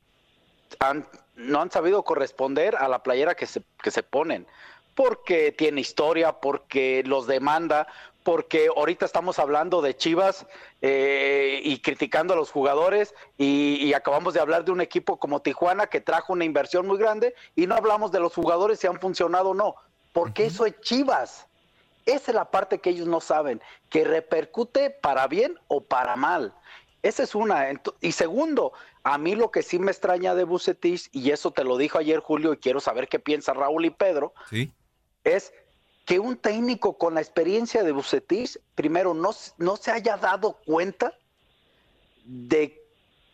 no 1.35 1.61
han 1.61 1.71
sabido 1.71 2.03
corresponder 2.03 2.76
a 2.76 2.88
la 2.88 3.03
playera 3.03 3.35
que 3.35 3.47
se, 3.47 3.62
que 3.83 3.91
se 3.91 4.03
ponen, 4.03 4.47
porque 4.95 5.53
tiene 5.53 5.81
historia, 5.81 6.41
porque 6.41 7.03
los 7.07 7.26
demanda, 7.26 7.87
porque 8.26 8.66
ahorita 8.76 9.06
estamos 9.06 9.38
hablando 9.38 9.80
de 9.83 9.97
Chivas 9.97 10.47
eh, 10.83 11.61
y 11.62 11.78
criticando 11.78 12.35
a 12.35 12.37
los 12.37 12.50
jugadores 12.50 13.14
y, 13.38 13.95
acabamos 13.95 14.35
de 14.35 14.40
hablar 14.40 14.64
de 14.64 14.73
un 14.73 14.80
equipo 14.80 15.16
como 15.16 15.42
Tijuana 15.42 15.87
que 15.87 16.00
trajo 16.00 16.33
una 16.33 16.45
inversión 16.45 16.88
muy 16.88 16.99
grande 16.99 17.37
y 17.54 17.68
no 17.68 17.76
hablamos 17.76 18.11
de 18.11 18.18
los 18.18 18.35
jugadores 18.35 18.80
si 18.80 18.88
han 18.88 18.99
funcionado 18.99 19.50
o 19.50 19.54
no 19.54 19.76
porque 20.12 20.47
eso 20.47 20.66
es 20.66 20.80
Chivas. 20.80 21.47
Esa 22.04 22.30
es 22.33 22.35
la 22.35 22.50
parte 22.50 22.80
que 22.80 22.90
ellos 22.90 23.06
no 23.06 23.21
saben, 23.21 23.61
que 23.90 24.02
repercute 24.02 24.90
para 24.90 25.28
bien 25.28 25.56
o 25.68 25.85
para 25.85 26.16
mal. 26.16 26.52
Esa 27.02 27.23
es 27.23 27.35
una. 27.35 27.68
Y 28.00 28.11
segundo, 28.11 28.73
a 29.04 29.18
mí 29.18 29.37
lo 29.37 29.52
que 29.52 29.62
sí 29.62 29.78
me 29.78 29.92
extraña 29.92 30.35
de 30.35 30.42
Bucetis, 30.42 31.11
y 31.12 31.30
eso 31.30 31.52
te 31.52 31.62
lo 31.62 31.76
dijo 31.76 31.99
ayer 31.99 32.18
Julio, 32.18 32.54
y 32.54 32.56
quiero 32.56 32.80
saber 32.80 33.06
qué 33.09 33.21
piensa 33.21 33.52
Raúl 33.52 33.85
y 33.85 33.90
Pedro, 33.90 34.35
es 35.23 35.52
que 36.06 36.20
un 36.20 36.36
técnico 36.36 36.96
con 36.96 37.14
la 37.14 37.20
experiencia 37.20 37.82
de 37.82 37.90
Bucetis, 37.90 38.60
primero, 38.76 39.12
no, 39.12 39.30
no 39.58 39.76
se 39.76 39.90
haya 39.90 40.16
dado 40.16 40.52
cuenta 40.64 41.12
de 42.25 42.80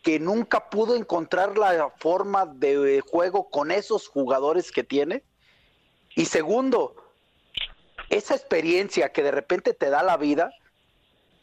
que 0.01 0.19
nunca 0.19 0.69
pudo 0.71 0.95
encontrar 0.95 1.57
la 1.57 1.91
forma 1.99 2.47
de 2.47 3.01
juego 3.01 3.49
con 3.49 3.71
esos 3.71 4.07
jugadores 4.07 4.71
que 4.71 4.83
tiene. 4.83 5.23
Y 6.15 6.25
segundo, 6.25 6.95
esa 8.09 8.35
experiencia 8.35 9.11
que 9.13 9.21
de 9.21 9.31
repente 9.31 9.75
te 9.75 9.91
da 9.91 10.01
la 10.01 10.17
vida, 10.17 10.51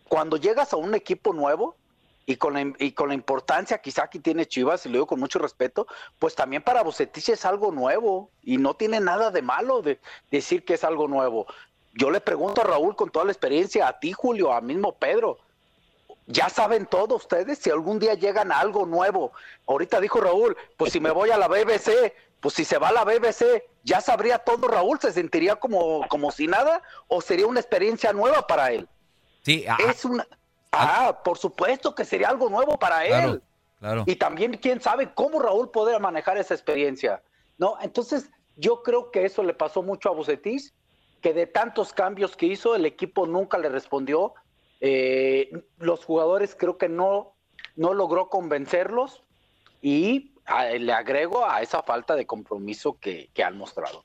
cuando 0.09 0.37
llegas 0.37 0.73
a 0.73 0.77
un 0.77 0.97
equipo 0.97 1.33
nuevo 1.33 1.77
y 2.27 2.37
con 2.37 2.55
la, 2.55 2.73
y 2.79 2.93
con 2.93 3.09
la 3.09 3.15
importancia 3.15 3.79
quizá 3.79 4.09
que 4.09 4.19
tiene 4.19 4.47
Chivas, 4.47 4.87
y 4.87 4.89
lo 4.89 4.95
digo 4.95 5.07
con 5.07 5.21
mucho 5.21 5.39
respeto, 5.39 5.87
pues 6.19 6.35
también 6.35 6.63
para 6.63 6.83
Bucetich 6.83 7.31
es 7.31 7.45
algo 7.45 7.73
nuevo 7.73 8.31
y 8.43 8.59
no 8.59 8.75
tiene 8.75 9.01
nada 9.01 9.31
de 9.31 9.43
malo 9.43 9.83
de 9.83 10.01
decir 10.31 10.65
que 10.65 10.75
es 10.75 10.85
algo 10.85 11.09
nuevo. 11.09 11.47
Yo 11.95 12.11
le 12.11 12.21
pregunto 12.21 12.61
a 12.61 12.65
Raúl 12.65 12.95
con 12.95 13.11
toda 13.11 13.25
la 13.25 13.33
experiencia, 13.33 13.89
a 13.89 13.99
ti 13.99 14.13
Julio, 14.13 14.53
a 14.53 14.61
mismo 14.61 14.93
Pedro, 14.93 15.39
ya 16.27 16.49
saben 16.49 16.87
todo 16.87 17.17
ustedes 17.17 17.59
si 17.59 17.71
algún 17.71 17.99
día 17.99 18.15
llegan 18.15 18.53
a 18.53 18.61
algo 18.61 18.87
nuevo. 18.87 19.33
Ahorita 19.67 20.01
dijo 20.01 20.21
Raúl, 20.21 20.57
pues 20.77 20.93
si 20.93 21.01
me 21.01 21.11
voy 21.11 21.31
a 21.31 21.37
la 21.37 21.49
BBC, 21.49 22.15
pues 22.41 22.55
si 22.55 22.65
se 22.65 22.79
va 22.79 22.89
a 22.89 22.93
la 22.93 23.05
BBC, 23.05 23.65
ya 23.83 24.01
sabría 24.01 24.39
todo 24.39 24.69
Raúl, 24.69 25.01
se 25.01 25.13
sentiría 25.13 25.57
como, 25.57 26.07
como 26.09 26.31
si 26.31 26.47
nada, 26.47 26.83
o 27.09 27.21
sería 27.21 27.47
una 27.47 27.61
experiencia 27.61 28.13
nueva 28.13 28.47
para 28.47 28.71
él. 28.71 28.89
Sí, 29.43 29.65
ah, 29.69 29.79
es 29.89 30.05
una. 30.05 30.27
Ah, 30.73 31.09
ah, 31.09 31.23
por 31.23 31.39
supuesto 31.39 31.95
que 31.95 32.05
sería 32.05 32.29
algo 32.29 32.49
nuevo 32.49 32.79
para 32.79 33.05
él. 33.05 33.43
Claro. 33.79 34.05
Y 34.07 34.17
también 34.17 34.57
quién 34.59 34.81
sabe 34.81 35.13
cómo 35.15 35.41
Raúl 35.41 35.71
podría 35.71 35.99
manejar 35.99 36.37
esa 36.39 36.55
experiencia. 36.55 37.23
¿No? 37.59 37.77
Entonces, 37.81 38.31
yo 38.57 38.83
creo 38.83 39.11
que 39.11 39.25
eso 39.25 39.43
le 39.43 39.55
pasó 39.55 39.83
mucho 39.83 40.09
a 40.09 40.13
Bucetis, 40.13 40.75
que 41.21 41.35
de 41.35 41.47
tantos 41.47 41.93
cambios 41.93 42.37
que 42.37 42.47
hizo, 42.47 42.75
el 42.75 42.87
equipo 42.87 43.27
nunca 43.27 43.59
le 43.59 43.69
respondió. 43.69 44.35
Eh, 44.81 45.51
los 45.79 46.05
jugadores 46.05 46.55
creo 46.55 46.79
que 46.79 46.89
no, 46.89 47.35
no 47.77 47.93
logró 47.93 48.29
convencerlos 48.29 49.23
y 49.83 50.35
le 50.79 50.93
agrego 50.93 51.49
a 51.49 51.63
esa 51.63 51.83
falta 51.83 52.17
de 52.17 52.27
compromiso 52.27 52.99
que, 52.99 53.31
que 53.35 53.45
han 53.45 53.57
mostrado 53.57 54.05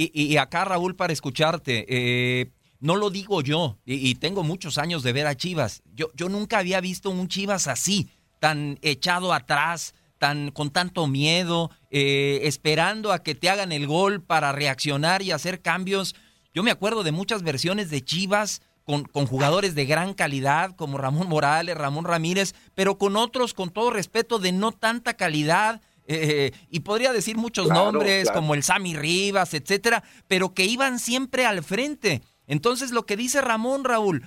Y, 0.00 0.32
y 0.32 0.36
acá, 0.36 0.64
Raúl, 0.64 0.94
para 0.94 1.12
escucharte, 1.12 1.84
eh, 1.88 2.52
no 2.78 2.94
lo 2.94 3.10
digo 3.10 3.40
yo, 3.42 3.78
y, 3.84 4.14
tengo 4.14 4.44
muchos 4.44 4.78
años 4.78 5.02
de 5.02 5.12
ver 5.12 5.26
a 5.26 5.36
Chivas. 5.36 5.82
Yo, 5.92 6.12
yo 6.14 6.28
nunca 6.28 6.58
había 6.58 6.80
visto 6.80 7.10
un 7.10 7.26
Chivas 7.26 7.66
así, 7.66 8.08
tan 8.38 8.78
echado 8.82 9.32
atrás, 9.32 9.94
tan 10.18 10.52
con 10.52 10.70
tanto 10.70 11.08
miedo, 11.08 11.72
eh, 11.90 12.42
esperando 12.44 13.10
a 13.10 13.24
que 13.24 13.34
te 13.34 13.50
hagan 13.50 13.72
el 13.72 13.88
gol 13.88 14.22
para 14.22 14.52
reaccionar 14.52 15.22
y 15.22 15.32
hacer 15.32 15.62
cambios. 15.62 16.14
Yo 16.54 16.62
me 16.62 16.70
acuerdo 16.70 17.02
de 17.02 17.10
muchas 17.10 17.42
versiones 17.42 17.90
de 17.90 18.04
Chivas 18.04 18.62
con, 18.84 19.02
con, 19.02 19.26
jugadores 19.26 19.74
de 19.74 19.84
gran 19.84 20.14
calidad 20.14 20.76
como 20.76 20.98
Ramón 20.98 21.28
Morales, 21.28 21.76
Ramón 21.76 22.04
Ramírez, 22.04 22.54
pero 22.76 22.98
con 22.98 23.16
otros, 23.16 23.52
con 23.52 23.70
todo 23.70 23.90
respeto, 23.90 24.38
de 24.38 24.52
no 24.52 24.70
tanta 24.70 25.14
calidad. 25.14 25.80
Eh, 26.10 26.52
y 26.70 26.80
podría 26.80 27.12
decir 27.12 27.36
muchos 27.36 27.66
claro, 27.66 27.92
nombres 27.92 28.24
claro. 28.24 28.40
como 28.40 28.54
el 28.54 28.62
Sammy 28.62 28.96
Rivas, 28.96 29.52
etcétera, 29.52 30.02
pero 30.26 30.54
que 30.54 30.64
iban 30.64 30.98
siempre 30.98 31.44
al 31.44 31.62
frente. 31.62 32.22
Entonces, 32.46 32.92
lo 32.92 33.04
que 33.04 33.16
dice 33.16 33.42
Ramón 33.42 33.84
Raúl, 33.84 34.24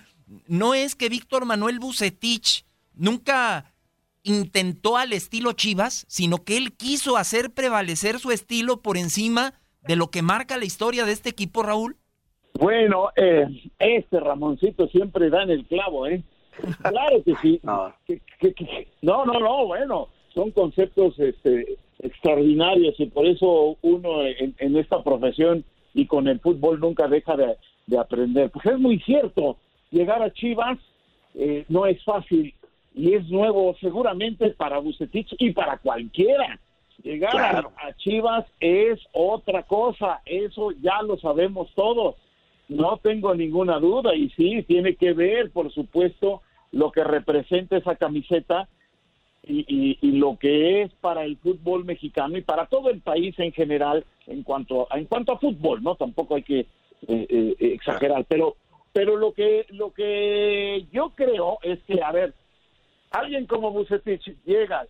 no 0.47 0.75
es 0.75 0.95
que 0.95 1.09
Víctor 1.09 1.45
Manuel 1.45 1.79
Bucetich 1.79 2.65
nunca 2.93 3.73
intentó 4.21 4.95
al 4.97 5.11
estilo 5.11 5.53
Chivas, 5.53 6.05
sino 6.07 6.43
que 6.43 6.57
él 6.57 6.73
quiso 6.73 7.17
hacer 7.17 7.51
prevalecer 7.51 8.19
su 8.19 8.31
estilo 8.31 8.81
por 8.81 8.95
encima 8.95 9.55
de 9.81 9.95
lo 9.95 10.11
que 10.11 10.21
marca 10.21 10.57
la 10.57 10.65
historia 10.65 11.05
de 11.05 11.13
este 11.13 11.29
equipo, 11.29 11.63
Raúl. 11.63 11.97
Bueno, 12.53 13.09
eh, 13.15 13.47
este 13.79 14.19
Ramoncito 14.19 14.87
siempre 14.89 15.31
da 15.31 15.41
en 15.41 15.49
el 15.49 15.65
clavo, 15.65 16.05
¿eh? 16.05 16.23
Claro 16.83 17.23
que 17.23 17.33
sí. 17.41 17.59
No, 17.63 17.91
que, 18.05 18.21
que, 18.39 18.53
que, 18.53 18.87
no, 19.01 19.25
no, 19.25 19.39
no, 19.39 19.65
bueno, 19.65 20.09
son 20.33 20.51
conceptos 20.51 21.17
este, 21.19 21.77
extraordinarios 21.99 22.99
y 22.99 23.05
por 23.07 23.25
eso 23.25 23.77
uno 23.81 24.23
en, 24.23 24.55
en, 24.57 24.77
esta 24.77 25.03
profesión 25.03 25.63
y 25.93 26.05
con 26.05 26.27
el 26.27 26.39
fútbol 26.39 26.79
nunca 26.79 27.07
deja 27.07 27.35
de, 27.35 27.57
de 27.87 27.97
aprender. 27.97 28.49
Pues 28.49 28.65
es 28.65 28.79
muy 28.79 28.99
cierto, 28.99 29.57
llegar 29.91 30.21
a 30.21 30.31
Chivas 30.31 30.79
eh, 31.35 31.65
no 31.69 31.85
es 31.85 32.03
fácil 32.03 32.53
y 32.93 33.13
es 33.13 33.27
nuevo 33.29 33.75
seguramente 33.79 34.49
para 34.51 34.79
Bucetich 34.79 35.33
y 35.39 35.51
para 35.51 35.77
cualquiera. 35.77 36.59
Llegar 37.03 37.31
claro. 37.31 37.71
a, 37.77 37.87
a 37.87 37.93
Chivas 37.95 38.45
es 38.59 38.99
otra 39.11 39.63
cosa, 39.63 40.21
eso 40.25 40.71
ya 40.81 41.01
lo 41.01 41.17
sabemos 41.17 41.69
todos. 41.75 42.15
No 42.69 42.97
tengo 42.97 43.35
ninguna 43.35 43.79
duda 43.79 44.15
y 44.15 44.29
sí, 44.29 44.63
tiene 44.63 44.95
que 44.95 45.13
ver, 45.13 45.51
por 45.51 45.73
supuesto, 45.73 46.41
lo 46.71 46.91
que 46.91 47.03
representa 47.03 47.77
esa 47.77 47.95
camiseta 47.95 48.69
y, 49.43 49.65
y, 49.67 49.97
y, 50.01 50.11
lo 50.13 50.37
que 50.37 50.83
es 50.83 50.93
para 51.01 51.23
el 51.25 51.37
fútbol 51.37 51.83
mexicano 51.83 52.37
y 52.37 52.41
para 52.41 52.67
todo 52.67 52.89
el 52.89 53.01
país 53.01 53.37
en 53.39 53.51
general 53.51 54.05
en 54.27 54.43
cuanto 54.43 54.87
a, 54.91 54.99
en 54.99 55.05
cuanto 55.05 55.31
a 55.31 55.39
fútbol, 55.39 55.81
¿no? 55.81 55.95
Tampoco 55.95 56.35
hay 56.35 56.43
que 56.43 56.59
eh, 56.59 56.67
eh, 57.07 57.55
exagerar, 57.59 58.25
pero 58.27 58.55
pero 58.93 59.15
lo 59.15 59.33
que 59.33 59.65
lo 59.69 59.91
que 59.93 60.85
yo 60.91 61.11
creo 61.15 61.57
es 61.63 61.79
que 61.83 62.03
a 62.03 62.11
ver, 62.11 62.35
alguien 63.09 63.47
como 63.47 63.71
Bucetich 63.71 64.35
llega 64.45 64.85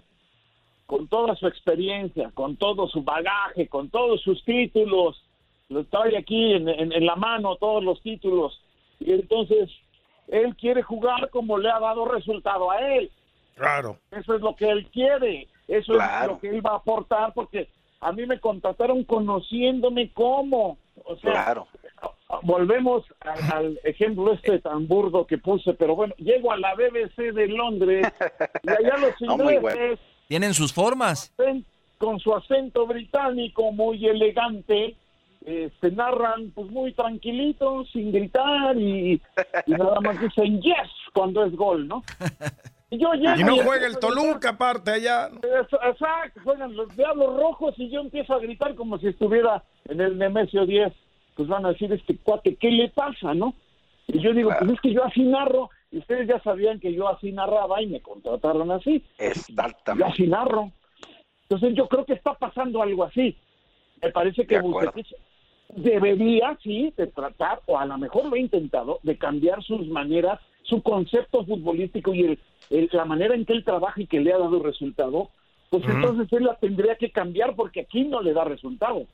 con 0.85 1.07
toda 1.07 1.35
su 1.37 1.47
experiencia, 1.47 2.31
con 2.33 2.57
todo 2.57 2.89
su 2.89 3.03
bagaje, 3.03 3.69
con 3.69 3.89
todos 3.89 4.19
sus 4.21 4.43
títulos, 4.43 5.23
lo 5.69 5.81
estoy 5.81 6.15
aquí 6.15 6.51
en, 6.51 6.67
en, 6.67 7.05
la 7.05 7.15
mano 7.15 7.55
todos 7.55 7.81
los 7.81 8.01
títulos 8.01 8.61
y 8.99 9.13
entonces 9.13 9.69
él 10.27 10.53
quiere 10.57 10.81
jugar 10.81 11.29
como 11.29 11.57
le 11.57 11.69
ha 11.69 11.79
dado 11.79 12.03
resultado 12.03 12.69
a 12.69 12.79
él. 12.95 13.09
Claro. 13.61 13.99
Eso 14.09 14.35
es 14.35 14.41
lo 14.41 14.55
que 14.55 14.69
él 14.69 14.87
quiere, 14.91 15.47
eso 15.67 15.93
claro. 15.93 16.23
es 16.23 16.31
lo 16.31 16.39
que 16.39 16.49
él 16.49 16.65
va 16.65 16.71
a 16.71 16.77
aportar 16.77 17.31
porque 17.33 17.69
a 17.99 18.11
mí 18.11 18.25
me 18.25 18.39
contrataron 18.39 19.03
conociéndome 19.03 20.11
como, 20.13 20.79
o 21.05 21.15
sea, 21.17 21.31
claro. 21.31 21.67
volvemos 22.41 23.05
al, 23.19 23.51
al, 23.53 23.79
ejemplo 23.83 24.33
este 24.33 24.57
tan 24.57 24.87
burdo 24.87 25.27
que 25.27 25.37
puse, 25.37 25.75
pero 25.75 25.95
bueno, 25.95 26.15
llego 26.17 26.51
a 26.51 26.57
la 26.57 26.73
BBC 26.73 27.33
de 27.33 27.47
Londres 27.49 28.07
y 28.63 28.69
allá 28.71 28.97
los 28.97 29.21
ingleses 29.21 29.55
no, 29.55 29.61
bueno. 29.61 29.97
tienen 30.27 30.55
sus 30.55 30.73
formas 30.73 31.31
con 31.99 32.19
su 32.19 32.33
acento 32.33 32.87
británico 32.87 33.71
muy 33.71 34.07
elegante 34.07 34.95
este, 35.45 35.91
narran 35.91 36.51
pues 36.51 36.69
muy 36.69 36.93
tranquilitos, 36.93 37.89
sin 37.91 38.11
gritar 38.11 38.77
y, 38.77 39.21
y 39.65 39.71
nada 39.71 39.99
más 39.99 40.19
dicen 40.19 40.61
yes 40.61 40.89
cuando 41.13 41.43
es 41.43 41.55
gol, 41.55 41.87
¿no? 41.87 42.03
Y, 42.91 42.99
yo 42.99 43.13
llego 43.13 43.39
y 43.39 43.43
no 43.43 43.57
juega 43.63 43.87
el 43.87 43.97
Toluca 43.97 44.49
aparte 44.49 44.91
allá. 44.91 45.29
Exacto, 45.87 46.41
juegan 46.43 46.75
los 46.75 46.95
Diablos 46.95 47.35
Rojos 47.37 47.73
y 47.77 47.89
yo 47.89 48.01
empiezo 48.01 48.33
a 48.33 48.39
gritar 48.39 48.75
como 48.75 48.97
si 48.99 49.07
estuviera 49.07 49.63
en 49.85 50.01
el 50.01 50.17
Nemesio 50.17 50.65
10. 50.65 50.93
Pues 51.35 51.47
van 51.47 51.65
a 51.65 51.69
decir, 51.69 51.91
este 51.93 52.17
cuate, 52.17 52.57
¿qué 52.57 52.69
le 52.69 52.89
pasa, 52.89 53.33
no? 53.33 53.55
Y 54.07 54.19
yo 54.19 54.33
digo, 54.33 54.49
claro. 54.49 54.65
pues 54.65 54.75
es 54.75 54.81
que 54.81 54.93
yo 54.93 55.05
así 55.05 55.23
narro, 55.23 55.69
y 55.89 55.99
ustedes 55.99 56.27
ya 56.27 56.39
sabían 56.41 56.79
que 56.79 56.93
yo 56.93 57.07
así 57.07 57.31
narraba 57.31 57.81
y 57.81 57.87
me 57.87 58.01
contrataron 58.01 58.69
así. 58.71 59.03
Exactamente. 59.17 60.05
Yo 60.05 60.13
así 60.13 60.27
narro. 60.27 60.71
Entonces 61.43 61.73
yo 61.75 61.87
creo 61.87 62.05
que 62.05 62.13
está 62.13 62.33
pasando 62.33 62.81
algo 62.81 63.03
así. 63.03 63.37
Me 64.01 64.09
parece 64.11 64.47
que 64.47 64.59
Bucetich 64.59 65.13
debería, 65.75 66.57
sí, 66.63 66.93
de 66.97 67.07
tratar, 67.07 67.61
o 67.65 67.77
a 67.77 67.85
lo 67.85 67.97
mejor 67.97 68.25
lo 68.25 68.35
ha 68.35 68.39
intentado, 68.39 68.99
de 69.03 69.17
cambiar 69.17 69.61
sus 69.63 69.87
maneras, 69.87 70.39
su 70.63 70.81
concepto 70.81 71.45
futbolístico 71.45 72.13
y 72.13 72.21
el, 72.23 72.39
el, 72.69 72.89
la 72.91 73.05
manera 73.05 73.35
en 73.35 73.45
que 73.45 73.53
él 73.53 73.63
trabaja 73.63 74.01
y 74.01 74.07
que 74.07 74.19
le 74.19 74.33
ha 74.33 74.37
dado 74.37 74.61
resultado, 74.61 75.29
pues 75.69 75.83
uh 75.83 75.87
-huh. 75.87 75.95
entonces 75.95 76.33
él 76.33 76.45
la 76.45 76.55
tendría 76.55 76.95
que 76.95 77.11
cambiar 77.11 77.55
porque 77.55 77.81
aquí 77.81 78.03
no 78.03 78.21
le 78.21 78.33
da 78.33 78.43
resultado. 78.43 79.05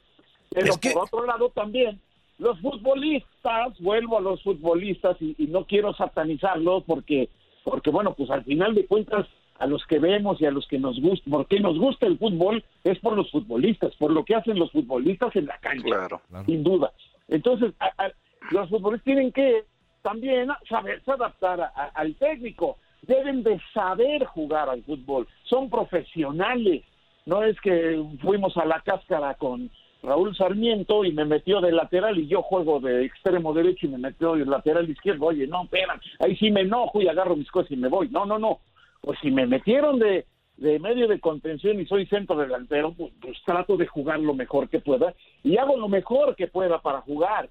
Pero 0.50 0.68
es 0.68 0.78
que... 0.78 0.92
por 0.92 1.04
otro 1.04 1.26
lado 1.26 1.50
también, 1.50 2.00
los 2.40 2.60
futbolistas, 2.60 3.80
vuelvo 3.80 4.18
a 4.18 4.22
los 4.22 4.42
futbolistas 4.44 5.18
y, 5.22 5.36
y 5.38 5.48
no 5.48 5.66
quiero 5.66 5.94
satanizarlos 5.94 6.84
porque, 6.86 7.30
porque 7.64 7.90
bueno, 7.90 8.14
pues 8.14 8.30
al 8.30 8.44
final 8.44 8.76
de 8.76 8.86
cuentas 8.86 9.28
a 9.60 9.66
los 9.66 9.84
que 9.88 10.00
vemos 10.00 10.40
y 10.40 10.46
a 10.46 10.52
los 10.52 10.68
que 10.68 10.78
nos 10.78 11.00
gusta, 11.02 11.30
porque 11.30 11.60
nos 11.60 11.78
gusta 11.80 12.06
el 12.06 12.18
fútbol 12.18 12.64
es 12.84 13.00
por 13.00 13.16
los 13.18 13.32
futbolistas, 13.32 13.96
por 13.96 14.12
lo 14.12 14.24
que 14.24 14.36
hacen 14.36 14.60
los 14.60 14.72
futbolistas 14.72 15.36
en 15.36 15.48
la 15.48 15.58
cancha, 15.58 15.84
claro, 15.84 16.22
claro. 16.30 16.46
sin 16.46 16.64
duda. 16.64 16.92
Entonces, 17.28 17.74
a, 17.80 17.88
a, 18.06 18.12
los 18.52 18.70
futbolistas 18.70 19.06
tienen 19.06 19.32
que 19.32 19.64
también 20.08 20.48
saberse 20.70 21.12
adaptar 21.12 21.60
a, 21.60 21.92
al 21.94 22.16
técnico, 22.16 22.78
deben 23.02 23.44
de 23.44 23.60
saber 23.74 24.24
jugar 24.24 24.70
al 24.70 24.82
fútbol, 24.84 25.28
son 25.44 25.70
profesionales, 25.70 26.86
no 27.26 27.44
es 27.44 27.60
que 27.60 28.02
fuimos 28.22 28.56
a 28.56 28.64
la 28.64 28.80
cáscara 28.80 29.34
con 29.34 29.70
Raúl 30.02 30.34
Sarmiento 30.34 31.04
y 31.04 31.12
me 31.12 31.26
metió 31.26 31.60
de 31.60 31.74
lateral 31.74 32.18
y 32.18 32.28
yo 32.28 32.42
juego 32.42 32.80
de 32.80 33.04
extremo 33.04 33.54
derecho 33.54 33.86
y 33.86 33.90
me 33.90 33.98
metió 33.98 34.36
de 34.36 34.46
lateral 34.46 34.90
izquierdo, 34.90 35.26
oye, 35.26 35.46
no, 35.46 35.64
espera, 35.64 36.00
ahí 36.20 36.38
sí 36.38 36.52
me 36.52 36.62
enojo 36.62 37.02
y 37.02 37.10
agarro 37.10 37.36
mis 37.36 37.52
cosas 37.52 37.72
y 37.72 37.76
me 37.76 37.90
voy, 37.90 38.08
no, 38.08 38.26
no, 38.26 38.40
no, 38.40 38.60
pues 39.02 39.20
si 39.22 39.30
me 39.30 39.46
metieron 39.46 40.00
de, 40.00 40.26
de 40.56 40.80
medio 40.80 41.10
de 41.10 41.20
contención 41.20 41.82
y 41.82 41.86
soy 41.86 42.06
centro 42.06 42.38
delantero, 42.38 42.94
pues, 42.94 43.12
pues, 43.20 43.38
trato 43.46 43.76
de 43.76 43.88
jugar 43.88 44.22
lo 44.22 44.34
mejor 44.34 44.70
que 44.70 44.80
pueda 44.80 45.14
y 45.44 45.58
hago 45.58 45.76
lo 45.76 45.90
mejor 45.90 46.34
que 46.38 46.48
pueda 46.48 46.80
para 46.80 47.02
jugar, 47.02 47.50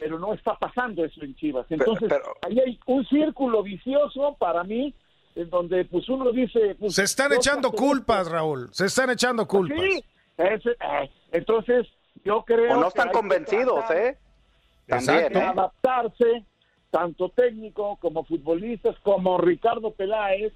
pero 0.00 0.18
no 0.18 0.34
está 0.34 0.54
pasando 0.58 1.04
eso 1.04 1.22
en 1.22 1.34
Chivas. 1.36 1.66
Entonces, 1.70 2.08
pero, 2.08 2.24
pero... 2.24 2.36
ahí 2.42 2.60
hay 2.60 2.80
un 2.86 3.04
círculo 3.06 3.62
vicioso 3.62 4.36
para 4.38 4.64
mí 4.64 4.94
en 5.36 5.50
donde 5.50 5.84
pues 5.86 6.08
uno 6.08 6.30
dice... 6.32 6.76
Pues, 6.78 6.94
Se 6.94 7.02
están 7.04 7.32
echando 7.32 7.70
culpas, 7.72 8.30
Raúl. 8.30 8.68
Se 8.72 8.86
están 8.86 9.10
echando 9.10 9.46
culpas. 9.48 9.78
Sí, 9.80 10.04
ese- 10.38 10.70
eh, 10.70 11.10
entonces 11.32 11.86
yo 12.24 12.44
creo... 12.44 12.76
O 12.76 12.80
no 12.80 12.88
están 12.88 13.08
que 13.08 13.14
convencidos, 13.14 13.74
tratar 13.86 13.96
¿eh? 13.96 14.18
También, 14.86 15.36
¿eh? 15.36 15.40
adaptarse, 15.40 16.44
tanto 16.90 17.30
técnico 17.30 17.96
como 17.96 18.24
futbolistas, 18.24 18.94
como 19.02 19.38
Ricardo 19.38 19.90
Peláez, 19.92 20.52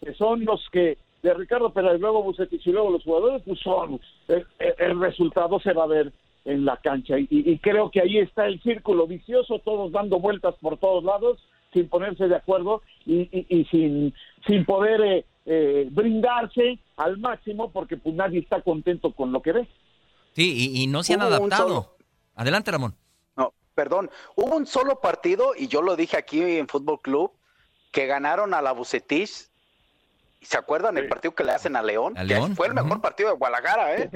que 0.00 0.14
son 0.14 0.44
los 0.44 0.66
que, 0.72 0.96
de 1.22 1.34
Ricardo 1.34 1.72
Peláez, 1.72 2.00
luego 2.00 2.22
Bucetich 2.22 2.66
y 2.66 2.72
luego 2.72 2.90
los 2.92 3.02
jugadores, 3.04 3.42
pues 3.44 3.58
son, 3.60 4.00
el, 4.28 4.46
el- 4.60 4.74
el 4.78 5.00
resultado 5.00 5.58
se 5.60 5.72
va 5.72 5.84
a 5.84 5.88
ver 5.88 6.12
en 6.44 6.64
la 6.64 6.76
cancha. 6.78 7.18
Y, 7.18 7.26
y 7.30 7.58
creo 7.58 7.90
que 7.90 8.00
ahí 8.00 8.18
está 8.18 8.46
el 8.46 8.60
círculo 8.62 9.06
vicioso, 9.06 9.58
todos 9.60 9.92
dando 9.92 10.18
vueltas 10.18 10.54
por 10.60 10.78
todos 10.78 11.04
lados, 11.04 11.38
sin 11.72 11.88
ponerse 11.88 12.26
de 12.28 12.36
acuerdo 12.36 12.82
y, 13.06 13.28
y- 13.36 13.46
y 13.48 13.64
sin, 13.66 14.14
sin 14.46 14.64
poder 14.64 15.00
eh, 15.02 15.24
eh, 15.46 15.88
brindarse 15.90 16.78
al 16.96 17.18
máximo, 17.18 17.70
porque 17.70 17.96
pues 17.96 18.14
nadie 18.14 18.40
está 18.40 18.60
contento 18.62 19.12
con 19.12 19.32
lo 19.32 19.40
que 19.42 19.52
ve. 19.52 19.68
Sí, 20.34 20.52
y, 20.74 20.82
y 20.82 20.86
no 20.86 21.02
se 21.02 21.14
han 21.14 21.22
adaptado. 21.22 21.68
solo- 21.68 21.96
Adelante, 22.36 22.70
Ramón. 22.70 22.94
No, 23.36 23.52
perdón. 23.74 24.10
Hubo 24.36 24.56
un 24.56 24.66
solo 24.66 25.00
partido, 25.00 25.52
y 25.56 25.68
yo 25.68 25.82
lo 25.82 25.96
dije 25.96 26.16
aquí 26.16 26.40
en 26.42 26.68
Fútbol 26.68 27.00
Club, 27.00 27.32
que 27.92 28.06
ganaron 28.06 28.54
a 28.54 28.62
la 28.62 28.72
Bucetich. 28.72 29.48
¿Se 30.42 30.56
acuerdan 30.56 30.96
el 30.96 31.06
partido 31.08 31.34
que 31.34 31.44
le 31.44 31.52
hacen 31.52 31.76
a 31.76 31.82
León? 31.82 32.14
A 32.16 32.22
Que 32.22 32.28
León, 32.28 32.56
fue 32.56 32.66
el 32.68 32.74
mejor 32.74 33.00
partido 33.02 33.28
de 33.30 33.36
Guadalajara, 33.36 33.94
¿eh? 33.96 34.10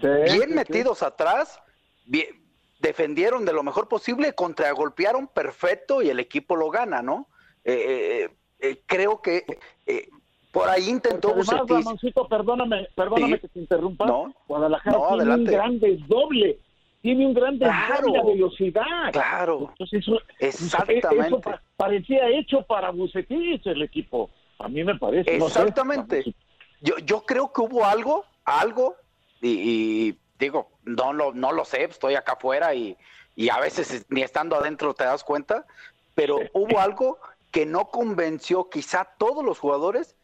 Sí, 0.00 0.06
Bien 0.06 0.48
sí, 0.48 0.54
metidos 0.54 1.02
atrás, 1.02 1.60
bien- 2.06 2.40
defendieron 2.80 3.44
de 3.44 3.52
lo 3.52 3.62
mejor 3.62 3.88
posible, 3.88 4.32
contragolpearon 4.34 5.28
perfecto 5.28 6.02
y 6.02 6.08
el 6.10 6.18
equipo 6.18 6.56
lo 6.56 6.70
gana, 6.70 7.00
¿no? 7.02 7.28
Eh, 7.64 8.26
eh, 8.28 8.30
eh, 8.58 8.82
creo 8.86 9.22
que 9.22 9.44
eh, 9.86 10.08
por 10.50 10.68
ahí 10.68 10.88
intentó 10.88 11.28
además, 11.28 11.46
Bucetich. 11.46 11.70
Ramoncito, 11.84 12.28
perdóname, 12.28 12.88
perdóname 12.96 13.36
Sí. 13.36 13.40
que 13.42 13.48
te 13.48 13.58
interrumpa. 13.60 14.06
No. 14.06 14.34
Guadalajara 14.48 14.98
No, 14.98 15.06
tiene 15.08 15.22
adelante. 15.22 15.50
un 15.50 15.56
gran 15.56 15.78
desdoble. 15.80 16.58
Tiene 17.00 17.26
un 17.26 17.34
gran 17.34 17.58
Claro. 17.58 18.12
de 18.12 18.22
velocidad. 18.32 19.12
Claro, 19.12 19.70
Entonces, 19.70 20.02
eso, 20.02 20.18
Exactamente. 20.38 21.26
eso 21.26 21.40
pa- 21.40 21.60
parecía 21.76 22.28
hecho 22.28 22.62
para 22.62 22.90
Bucetich 22.90 23.66
el 23.66 23.82
equipo. 23.82 24.30
A 24.58 24.68
mí 24.68 24.84
me 24.84 24.96
parece. 24.96 25.36
no 25.38 25.48
sé. 25.48 25.60
Exactamente. 25.60 26.34
Yo, 26.80 26.96
yo 26.98 27.22
creo 27.22 27.52
que 27.52 27.60
hubo 27.62 27.84
algo, 27.84 28.24
algo, 28.44 28.94
y, 29.42 30.08
y 30.08 30.18
digo, 30.38 30.70
no 30.84 31.12
lo, 31.12 31.32
no 31.32 31.52
lo 31.52 31.64
sé, 31.64 31.84
estoy 31.84 32.14
acá 32.14 32.32
afuera 32.32 32.74
y, 32.74 32.96
y 33.36 33.50
a 33.50 33.58
veces 33.58 34.06
ni 34.08 34.22
estando 34.22 34.56
adentro 34.56 34.94
te 34.94 35.04
das 35.04 35.24
cuenta, 35.24 35.66
pero 36.14 36.38
hubo 36.54 36.78
algo 36.78 37.18
que 37.50 37.66
no 37.66 37.88
convenció 37.88 38.70
quizá 38.70 39.02
a 39.02 39.14
todos 39.18 39.44
los 39.44 39.58
jugadores 39.58 40.16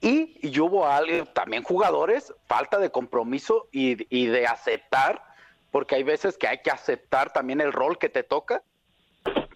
y, 0.00 0.38
y 0.46 0.60
hubo 0.60 0.86
algo, 0.86 1.26
también 1.26 1.62
jugadores, 1.62 2.34
falta 2.46 2.78
de 2.78 2.90
compromiso 2.90 3.68
y, 3.72 4.06
y 4.14 4.26
de 4.26 4.46
aceptar, 4.46 5.22
porque 5.70 5.94
hay 5.96 6.02
veces 6.02 6.36
que 6.36 6.46
hay 6.46 6.58
que 6.62 6.70
aceptar 6.70 7.32
también 7.32 7.60
el 7.60 7.72
rol 7.72 7.98
que 7.98 8.08
te 8.08 8.22
toca 8.22 8.62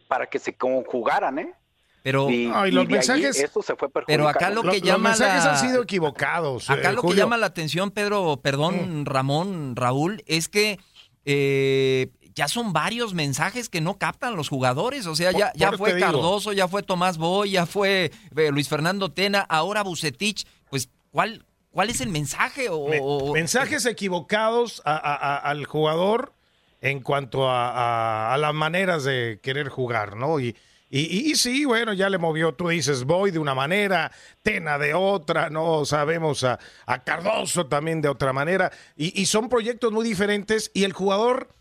para 0.08 0.26
que 0.28 0.38
se 0.38 0.54
conjugaran, 0.56 1.38
¿eh? 1.38 1.54
Pero, 2.02 2.28
Y, 2.30 2.46
No, 2.48 2.66
y 2.66 2.70
y 2.70 2.72
los 2.72 2.88
mensajes- 2.88 3.38
eso 3.38 3.62
se 3.62 3.76
fue 3.76 3.88
pero 4.06 4.28
acá 4.28 4.50
lo 4.50 4.62
Lo- 4.64 4.72
que 4.72 4.78
los 4.80 4.86
llama 4.88 5.10
mensajes 5.10 5.44
la- 5.44 5.52
han 5.52 5.58
sido 5.58 5.82
equivocados. 5.82 6.68
Acá 6.68 6.90
eh, 6.90 6.92
lo 6.94 7.02
que 7.02 7.14
llama 7.14 7.36
la 7.36 7.46
atención, 7.46 7.90
Pedro, 7.92 8.40
perdón, 8.42 9.06
Ramón, 9.06 9.76
Raúl, 9.76 10.22
es 10.26 10.48
que 10.48 10.78
eh, 11.24 12.08
ya 12.34 12.48
son 12.48 12.72
varios 12.72 13.14
mensajes 13.14 13.68
que 13.68 13.80
no 13.80 13.98
captan 13.98 14.34
los 14.36 14.48
jugadores. 14.48 15.06
O 15.06 15.14
sea, 15.14 15.30
Por- 15.30 15.40
ya, 15.40 15.52
ya 15.54 15.68
por 15.70 15.78
fue 15.78 15.94
digo. 15.94 16.06
Cardoso, 16.06 16.52
ya 16.52 16.66
fue 16.68 16.82
Tomás 16.82 17.18
Boy, 17.18 17.52
ya 17.52 17.66
fue 17.66 18.10
eh, 18.36 18.50
Luis 18.50 18.68
Fernando 18.68 19.12
Tena, 19.12 19.40
ahora 19.48 19.82
Bucetich. 19.82 20.44
Pues, 20.70 20.88
¿cuál, 21.10 21.44
cuál 21.70 21.90
es 21.90 22.00
el 22.00 22.08
mensaje? 22.08 22.68
O, 22.70 22.88
Me- 22.88 22.98
o- 23.00 23.32
mensajes 23.32 23.86
equivocados 23.86 24.82
a- 24.84 24.96
a- 24.96 25.14
a- 25.14 25.36
al 25.38 25.64
jugador 25.66 26.32
en 26.80 27.00
cuanto 27.00 27.48
a, 27.48 27.68
a- 27.70 28.34
a 28.34 28.38
las 28.38 28.54
maneras 28.54 29.04
de 29.04 29.38
querer 29.42 29.68
jugar, 29.68 30.16
¿no? 30.16 30.40
Y, 30.40 30.56
y, 30.94 31.30
y 31.30 31.36
sí, 31.36 31.64
bueno, 31.64 31.94
ya 31.94 32.10
le 32.10 32.18
movió, 32.18 32.52
tú 32.52 32.68
dices, 32.68 33.04
voy 33.04 33.30
de 33.30 33.38
una 33.38 33.54
manera, 33.54 34.12
Tena 34.42 34.76
de 34.76 34.92
otra, 34.92 35.48
¿no? 35.48 35.86
Sabemos 35.86 36.44
a, 36.44 36.58
a 36.84 37.02
Cardoso 37.02 37.66
también 37.66 38.02
de 38.02 38.10
otra 38.10 38.34
manera. 38.34 38.70
Y, 38.94 39.24
son 39.24 39.48
proyectos 39.48 39.90
muy 39.90 40.06
diferentes 40.06 40.70
y 40.74 40.84
el 40.84 40.92
jugador 40.92 41.54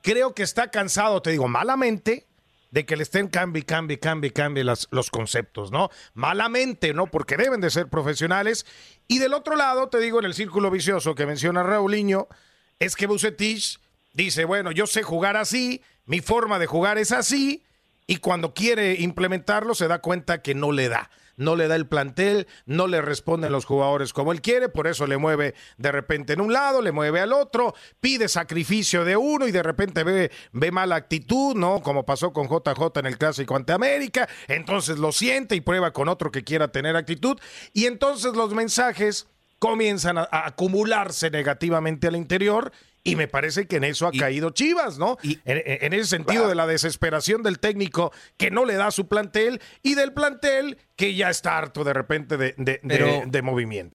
creo 0.00 0.34
que 0.34 0.42
está 0.42 0.70
cansado, 0.70 1.20
te 1.20 1.32
digo, 1.32 1.48
malamente, 1.48 2.26
de 2.70 2.86
que 2.86 2.96
le 2.96 3.02
estén 3.02 3.28
cambie, 3.28 3.62
cambie, 3.64 3.98
cambie, 3.98 4.32
cambie 4.32 4.64
los 4.64 5.10
conceptos, 5.10 5.70
¿no? 5.70 5.90
Malamente, 6.14 6.94
¿no? 6.94 7.08
Porque 7.08 7.36
deben 7.36 7.60
de 7.60 7.68
ser 7.68 7.88
profesionales. 7.88 8.64
Y 9.06 9.18
del 9.18 9.34
otro 9.34 9.54
lado, 9.54 9.90
te 9.90 9.98
digo, 9.98 10.18
en 10.18 10.24
el 10.24 10.32
círculo 10.32 10.70
vicioso 10.70 11.14
que 11.14 11.26
menciona 11.26 11.62
Raulinho, 11.62 12.26
es 12.78 12.96
que 12.96 13.06
Bucetich 13.06 13.80
dice, 14.14 14.46
bueno, 14.46 14.72
yo 14.72 14.86
sé 14.86 15.02
jugar 15.02 15.36
así, 15.36 15.82
mi 16.06 16.22
forma 16.22 16.58
de 16.58 16.66
jugar 16.66 16.96
es 16.96 17.12
así, 17.12 17.64
y 18.08 18.16
cuando 18.16 18.54
quiere 18.54 18.94
implementarlo 18.94 19.74
se 19.74 19.86
da 19.86 20.00
cuenta 20.00 20.42
que 20.42 20.56
no 20.56 20.72
le 20.72 20.88
da. 20.88 21.10
No 21.36 21.54
le 21.54 21.68
da 21.68 21.76
el 21.76 21.86
plantel, 21.86 22.48
no 22.66 22.88
le 22.88 23.00
responden 23.00 23.52
los 23.52 23.64
jugadores 23.64 24.12
como 24.12 24.32
él 24.32 24.40
quiere, 24.40 24.68
por 24.68 24.88
eso 24.88 25.06
le 25.06 25.18
mueve 25.18 25.54
de 25.76 25.92
repente 25.92 26.32
en 26.32 26.40
un 26.40 26.52
lado, 26.52 26.82
le 26.82 26.90
mueve 26.90 27.20
al 27.20 27.32
otro, 27.32 27.74
pide 28.00 28.26
sacrificio 28.26 29.04
de 29.04 29.16
uno 29.16 29.46
y 29.46 29.52
de 29.52 29.62
repente 29.62 30.02
ve, 30.02 30.32
ve 30.50 30.72
mala 30.72 30.96
actitud, 30.96 31.54
¿no? 31.54 31.80
Como 31.80 32.04
pasó 32.04 32.32
con 32.32 32.48
JJ 32.48 32.98
en 32.98 33.06
el 33.06 33.18
clásico 33.18 33.54
ante 33.54 33.72
América, 33.72 34.28
entonces 34.48 34.98
lo 34.98 35.12
siente 35.12 35.54
y 35.54 35.60
prueba 35.60 35.92
con 35.92 36.08
otro 36.08 36.32
que 36.32 36.42
quiera 36.42 36.72
tener 36.72 36.96
actitud, 36.96 37.38
y 37.72 37.86
entonces 37.86 38.32
los 38.32 38.52
mensajes 38.52 39.28
comienzan 39.60 40.18
a, 40.18 40.28
a 40.32 40.48
acumularse 40.48 41.30
negativamente 41.30 42.08
al 42.08 42.16
interior 42.16 42.72
y 43.10 43.16
me 43.16 43.28
parece 43.28 43.66
que 43.66 43.76
en 43.76 43.84
eso 43.84 44.06
ha 44.06 44.12
caído 44.18 44.50
Chivas, 44.50 44.98
¿no? 44.98 45.16
y- 45.22 45.38
en, 45.44 45.62
en 45.64 45.92
ese 45.92 46.04
sentido 46.06 46.42
de 46.48 46.54
la 46.54 46.66
desesperación 46.66 47.42
del 47.42 47.58
técnico 47.58 48.12
que 48.36 48.50
no 48.50 48.64
le 48.64 48.74
da 48.74 48.90
su 48.90 49.08
plantel 49.08 49.60
y 49.82 49.94
del 49.94 50.12
plantel 50.12 50.78
que 50.96 51.14
ya 51.14 51.30
está 51.30 51.58
harto 51.58 51.84
de 51.84 51.92
repente 51.92 52.36
de, 52.36 52.54
de- 52.56 52.80
de- 52.82 53.22
de 53.26 53.42
movimiento. 53.42 53.94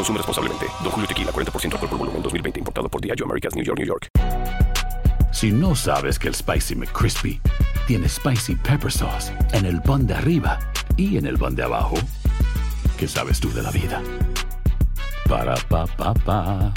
Consume 0.00 0.16
responsablemente. 0.16 0.66
Don 0.82 0.90
Julio 0.92 1.06
Tequila, 1.06 1.30
40% 1.30 1.74
alcohol 1.74 1.88
por 1.90 1.98
volumen, 1.98 2.22
2020. 2.22 2.58
Importado 2.60 2.88
por 2.88 3.02
Diageo 3.02 3.26
Americas, 3.26 3.54
New 3.54 3.64
York, 3.64 3.78
New 3.78 3.86
York. 3.86 4.08
Si 5.30 5.52
no 5.52 5.74
sabes 5.74 6.18
que 6.18 6.28
el 6.28 6.34
Spicy 6.34 6.74
McCrispy 6.74 7.38
tiene 7.86 8.08
Spicy 8.08 8.56
Pepper 8.56 8.90
Sauce 8.90 9.30
en 9.52 9.66
el 9.66 9.82
pan 9.82 10.06
de 10.06 10.14
arriba 10.14 10.58
y 10.96 11.18
en 11.18 11.26
el 11.26 11.36
pan 11.36 11.54
de 11.54 11.64
abajo, 11.64 11.96
¿Qué 13.00 13.08
sabes 13.08 13.40
tú 13.40 13.50
de 13.52 13.62
la 13.62 13.70
vida? 13.70 14.02
Para, 15.26 15.54
pa, 15.56 15.86
pa, 15.86 16.12
pa. 16.12 16.74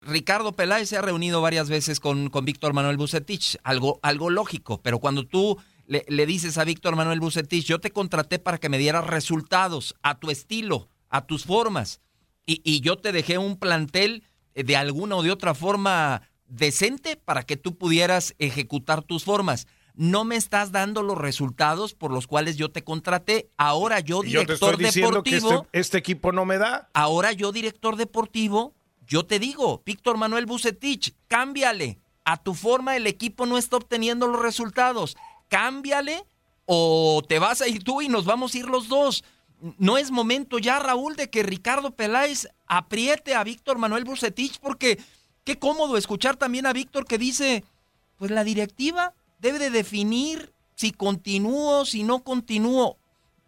Ricardo 0.00 0.52
Peláez 0.52 0.88
se 0.88 0.96
ha 0.96 1.00
reunido 1.00 1.40
varias 1.40 1.68
veces 1.68 2.00
con, 2.00 2.28
con 2.28 2.44
Víctor 2.44 2.72
Manuel 2.72 2.96
Bucetich, 2.96 3.56
algo, 3.62 4.00
algo 4.02 4.30
lógico, 4.30 4.80
pero 4.82 4.98
cuando 4.98 5.26
tú 5.26 5.58
le, 5.86 6.04
le 6.08 6.26
dices 6.26 6.58
a 6.58 6.64
Víctor 6.64 6.96
Manuel 6.96 7.20
Bucetich, 7.20 7.64
yo 7.64 7.80
te 7.80 7.90
contraté 7.90 8.38
para 8.38 8.58
que 8.58 8.68
me 8.68 8.78
dieras 8.78 9.06
resultados 9.06 9.94
a 10.02 10.18
tu 10.18 10.30
estilo, 10.30 10.88
a 11.08 11.26
tus 11.26 11.44
formas, 11.44 12.00
y, 12.46 12.60
y 12.64 12.80
yo 12.80 12.96
te 12.96 13.12
dejé 13.12 13.38
un 13.38 13.56
plantel 13.56 14.24
de 14.54 14.76
alguna 14.76 15.16
o 15.16 15.22
de 15.22 15.30
otra 15.30 15.54
forma 15.54 16.22
decente 16.46 17.16
para 17.16 17.44
que 17.44 17.56
tú 17.56 17.76
pudieras 17.78 18.34
ejecutar 18.38 19.02
tus 19.02 19.24
formas. 19.24 19.66
No 19.94 20.24
me 20.24 20.36
estás 20.36 20.72
dando 20.72 21.02
los 21.02 21.18
resultados 21.18 21.94
por 21.94 22.10
los 22.12 22.26
cuales 22.26 22.56
yo 22.56 22.70
te 22.70 22.82
contraté. 22.82 23.50
Ahora 23.58 24.00
yo, 24.00 24.24
Y 24.24 24.30
yo 24.30 24.40
te 24.40 24.46
director 24.46 24.72
estoy 24.72 24.84
diciendo 24.86 25.22
que 25.22 25.34
deportivo, 25.34 25.62
este, 25.64 25.78
este 25.80 25.98
equipo 25.98 26.32
no 26.32 26.44
me 26.44 26.58
da. 26.58 26.88
ahora 26.94 27.32
yo, 27.32 27.52
director 27.52 27.96
deportivo, 27.96 28.74
yo 29.06 29.24
te 29.26 29.38
digo, 29.38 29.82
Víctor 29.84 30.16
Manuel 30.16 30.46
Bucetich, 30.46 31.14
cámbiale. 31.28 31.98
A 32.24 32.42
tu 32.42 32.54
forma 32.54 32.96
el 32.96 33.06
equipo 33.06 33.46
no 33.46 33.58
está 33.58 33.76
obteniendo 33.76 34.28
los 34.28 34.40
resultados. 34.40 35.16
Cámbiale 35.52 36.24
o 36.64 37.22
te 37.28 37.38
vas 37.38 37.60
a 37.60 37.68
ir 37.68 37.84
tú 37.84 38.00
y 38.00 38.08
nos 38.08 38.24
vamos 38.24 38.54
a 38.54 38.58
ir 38.58 38.64
los 38.64 38.88
dos. 38.88 39.22
No 39.76 39.98
es 39.98 40.10
momento 40.10 40.58
ya, 40.58 40.78
Raúl, 40.78 41.14
de 41.14 41.28
que 41.28 41.42
Ricardo 41.42 41.90
Peláez 41.90 42.48
apriete 42.66 43.34
a 43.34 43.44
Víctor 43.44 43.76
Manuel 43.76 44.04
Bucetich 44.04 44.58
porque 44.60 44.98
qué 45.44 45.58
cómodo 45.58 45.98
escuchar 45.98 46.36
también 46.38 46.64
a 46.64 46.72
Víctor 46.72 47.04
que 47.04 47.18
dice, 47.18 47.64
pues 48.16 48.30
la 48.30 48.44
directiva 48.44 49.12
debe 49.40 49.58
de 49.58 49.68
definir 49.68 50.54
si 50.74 50.90
continúo, 50.90 51.84
si 51.84 52.02
no 52.02 52.24
continúo. 52.24 52.96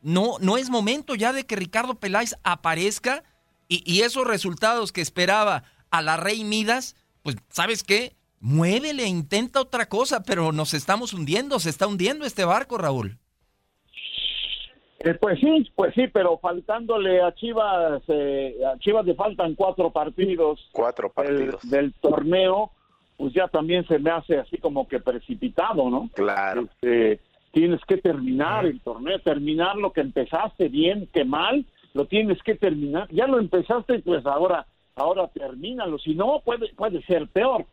No, 0.03 0.37
no 0.41 0.59
es 0.59 0.69
momento 0.69 1.15
ya 1.15 1.33
de 1.33 1.47
que 1.47 1.57
Ricardo 1.57 1.95
Peláez 1.95 2.35
aparezca 2.43 3.25
y, 3.67 3.83
y 3.91 4.03
esos 4.03 4.27
resultados 4.27 4.93
que 4.93 5.01
esperaba 5.01 5.65
a 5.91 6.03
la 6.03 6.19
Rey 6.19 6.45
Midas, 6.45 6.97
pues, 7.23 7.37
¿sabes 7.49 7.83
qué? 7.83 8.15
Muévele, 8.47 9.07
intenta 9.07 9.59
otra 9.63 9.89
cosa, 9.89 10.23
pero 10.23 10.53
nos 10.53 10.75
estamos 10.75 11.15
hundiendo, 11.15 11.59
se 11.59 11.71
está 11.71 11.87
hundiendo 11.87 12.27
este 12.27 12.45
barco, 12.45 12.77
Raúl. 12.77 13.17
Eh, 14.99 15.15
pues 15.15 15.41
sí, 15.41 15.71
pues 15.75 15.95
sí, 15.95 16.09
pero 16.13 16.37
faltándole 16.37 17.23
a 17.23 17.35
Chivas, 17.35 18.03
eh, 18.09 18.55
a 18.71 18.79
Chivas 18.81 19.07
le 19.07 19.15
faltan 19.15 19.55
cuatro 19.55 19.91
partidos. 19.91 20.61
Cuatro 20.73 21.11
del- 21.17 21.25
partidos. 21.27 21.71
Del, 21.71 21.95
torneo, 21.95 22.71
pues 23.17 23.33
ya 23.33 23.49
también 23.49 23.87
se 23.89 23.99
me 23.99 24.11
hace 24.11 24.37
así 24.37 24.59
como 24.59 24.87
que 24.89 25.01
precipitado, 25.01 25.89
¿no? 25.89 26.11
Claro. 26.15 26.65
Este, 26.65 27.21
tienes 27.51 27.81
que 27.89 27.97
terminar 27.97 28.67
el 28.67 28.79
torneo, 28.83 29.19
terminar 29.21 29.77
lo 29.77 29.91
que 29.95 30.03
empezaste 30.03 30.69
bien, 30.69 31.09
que 31.15 31.25
mal, 31.25 31.65
lo 31.95 32.05
tienes 32.09 32.43
que 32.43 32.57
terminar. 32.57 33.09
Ya 33.11 33.27
lo 33.27 33.39
empezaste, 33.39 34.01
pues 34.01 34.27
ahora, 34.27 34.67
ahora 34.97 35.29
termínalo. 35.29 35.99
Si 35.99 36.15
no, 36.15 36.43
puede, 36.45 36.75
puede 36.75 37.03
ser 37.05 37.27
peor. 37.29 37.65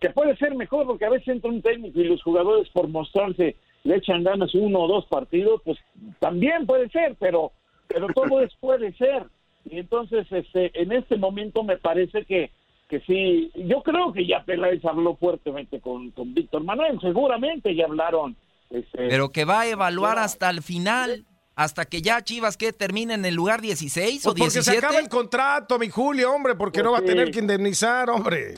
Que 0.00 0.10
puede 0.10 0.36
ser 0.36 0.54
mejor, 0.54 0.86
porque 0.86 1.04
a 1.04 1.10
veces 1.10 1.28
entra 1.28 1.50
un 1.50 1.62
técnico 1.62 1.98
y 2.00 2.04
los 2.04 2.22
jugadores 2.22 2.68
por 2.70 2.88
mostrarse 2.88 3.56
le 3.84 3.96
echan 3.96 4.22
ganas 4.24 4.54
uno 4.54 4.80
o 4.80 4.88
dos 4.88 5.06
partidos, 5.06 5.60
pues 5.64 5.78
también 6.20 6.66
puede 6.66 6.88
ser, 6.90 7.16
pero, 7.18 7.52
pero 7.86 8.06
todo 8.14 8.40
es 8.42 8.54
puede 8.60 8.92
ser. 8.94 9.24
Y 9.64 9.78
entonces, 9.78 10.26
este, 10.30 10.70
en 10.80 10.92
este 10.92 11.16
momento 11.16 11.62
me 11.62 11.76
parece 11.78 12.24
que, 12.24 12.50
que 12.88 13.00
sí, 13.00 13.50
yo 13.54 13.82
creo 13.82 14.12
que 14.12 14.26
ya 14.26 14.44
Peláez 14.44 14.84
habló 14.84 15.16
fuertemente 15.16 15.80
con, 15.80 16.10
con 16.12 16.32
Víctor 16.34 16.64
Manuel, 16.64 16.98
seguramente 17.00 17.74
ya 17.74 17.84
hablaron. 17.84 18.36
Este, 18.70 19.08
Pero 19.08 19.30
que 19.30 19.44
va 19.44 19.60
a 19.60 19.66
evaluar 19.68 20.16
Ya. 20.16 20.24
hasta 20.24 20.50
el 20.50 20.62
final, 20.62 21.24
hasta 21.54 21.84
que 21.86 22.02
ya 22.02 22.22
Chivas 22.22 22.56
que 22.56 22.72
termine 22.72 23.14
en 23.14 23.24
el 23.24 23.34
lugar 23.34 23.60
16 23.60 24.26
o 24.26 24.34
Pues 24.34 24.38
porque 24.38 24.50
se 24.50 24.58
17. 24.70 24.78
acaba 24.86 25.00
el 25.00 25.08
contrato, 25.08 25.78
mi 25.78 25.88
Julio, 25.88 26.32
hombre, 26.32 26.54
porque 26.54 26.82
no 26.82 26.92
va 26.92 26.98
a 26.98 27.00
Pues 27.00 27.10
tener 27.10 27.30
que 27.30 27.40
indemnizar, 27.40 28.08
hombre. 28.10 28.54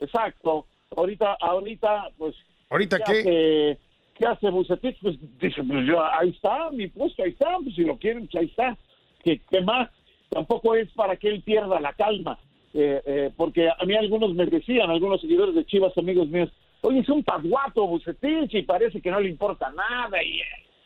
Exacto. 0.00 0.66
Ahorita, 0.96 1.36
ahorita, 1.40 2.10
pues. 2.16 2.34
¿Ahorita 2.70 2.98
qué? 2.98 3.20
Hace, 3.20 3.78
¿Qué 4.14 4.26
hace 4.26 4.50
Bucetich? 4.50 4.98
Pues 5.00 5.16
dice, 5.38 5.62
pues 5.62 5.86
yo, 5.86 6.02
ahí 6.02 6.30
está, 6.30 6.70
mi 6.70 6.88
puesto, 6.88 7.22
ahí 7.22 7.30
está, 7.30 7.56
pues 7.62 7.74
si 7.74 7.82
lo 7.82 7.98
quieren, 7.98 8.26
pues 8.26 8.42
ahí 8.42 8.48
está. 8.48 8.76
¿Qué, 9.22 9.40
qué 9.50 9.60
más? 9.60 9.90
Tampoco 10.30 10.74
es 10.74 10.90
para 10.92 11.16
que 11.16 11.28
él 11.28 11.42
pierda 11.42 11.80
la 11.80 11.92
calma. 11.92 12.38
Eh, 12.72 13.02
eh, 13.06 13.30
porque 13.36 13.68
a 13.68 13.84
mí 13.86 13.94
algunos 13.94 14.34
me 14.34 14.46
decían, 14.46 14.90
algunos 14.90 15.20
seguidores 15.20 15.54
de 15.54 15.64
Chivas, 15.64 15.96
amigos 15.96 16.28
míos, 16.28 16.50
oye, 16.82 17.00
es 17.00 17.08
un 17.08 17.24
pasguato 17.24 17.86
Bucetich 17.86 18.54
y 18.54 18.62
parece 18.62 19.00
que 19.00 19.10
no 19.10 19.20
le 19.20 19.30
importa 19.30 19.70
nada 19.70 20.22
y, 20.22 20.40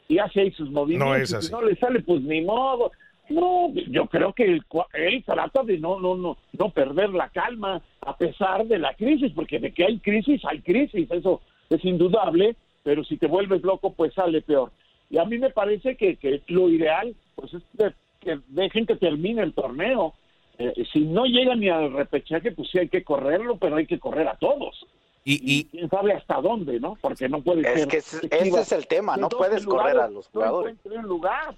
y 0.08 0.18
hace 0.18 0.42
ahí 0.42 0.52
sus 0.52 0.70
movimientos. 0.70 1.08
No 1.08 1.14
es 1.16 1.32
y 1.32 1.34
así. 1.34 1.46
Si 1.48 1.52
no 1.52 1.62
le 1.62 1.76
sale, 1.76 2.00
pues 2.00 2.22
ni 2.22 2.42
modo. 2.42 2.92
No, 3.30 3.72
yo 3.88 4.06
creo 4.06 4.32
que 4.32 4.44
él, 4.44 4.62
cua- 4.68 4.86
él 4.92 5.22
trata 5.24 5.62
de 5.62 5.78
no, 5.78 5.98
no, 6.00 6.16
no, 6.16 6.36
no 6.52 6.70
perder 6.70 7.10
la 7.10 7.28
calma 7.28 7.80
a 8.02 8.16
pesar 8.16 8.66
de 8.66 8.78
la 8.78 8.92
crisis, 8.94 9.32
porque 9.34 9.58
de 9.58 9.72
que 9.72 9.84
hay 9.84 9.98
crisis, 10.00 10.42
hay 10.44 10.60
crisis, 10.60 11.10
eso 11.10 11.40
es 11.70 11.84
indudable, 11.84 12.56
pero 12.82 13.04
si 13.04 13.16
te 13.16 13.26
vuelves 13.28 13.62
loco, 13.62 13.92
pues 13.92 14.12
sale 14.14 14.42
peor. 14.42 14.72
Y 15.08 15.18
a 15.18 15.24
mí 15.24 15.38
me 15.38 15.50
parece 15.50 15.96
que, 15.96 16.16
que 16.16 16.42
lo 16.48 16.68
ideal, 16.68 17.14
pues 17.36 17.54
es 17.54 17.62
de- 17.74 17.94
que 18.20 18.38
dejen 18.48 18.84
que 18.86 18.96
termine 18.96 19.42
el 19.42 19.54
torneo. 19.54 20.12
Eh, 20.58 20.84
si 20.92 21.00
no 21.00 21.24
llega 21.24 21.54
ni 21.54 21.68
al 21.70 21.92
repechaje, 21.92 22.52
pues 22.52 22.68
sí 22.70 22.78
hay 22.78 22.88
que 22.88 23.02
correrlo, 23.02 23.56
pero 23.56 23.76
hay 23.76 23.86
que 23.86 23.98
correr 23.98 24.28
a 24.28 24.36
todos. 24.36 24.86
Y, 25.22 25.64
quién 25.66 25.88
sabe 25.90 26.12
hasta 26.14 26.40
dónde, 26.40 26.80
¿no? 26.80 26.96
Porque 27.00 27.28
no 27.28 27.42
puede 27.42 27.60
Es 27.60 27.80
ser. 27.80 27.88
que 27.88 27.96
ese- 27.98 28.28
que 28.28 28.36
ese 28.36 28.44
Chivas 28.46 28.62
es 28.62 28.72
el 28.72 28.86
tema, 28.86 29.16
no 29.16 29.28
puedes 29.28 29.64
correr 29.66 29.98
a 29.98 30.08
los 30.08 30.26
no 30.26 30.32
jugadores. 30.40 30.72
encuentre 30.74 30.98
un 30.98 31.06
lugar. 31.08 31.54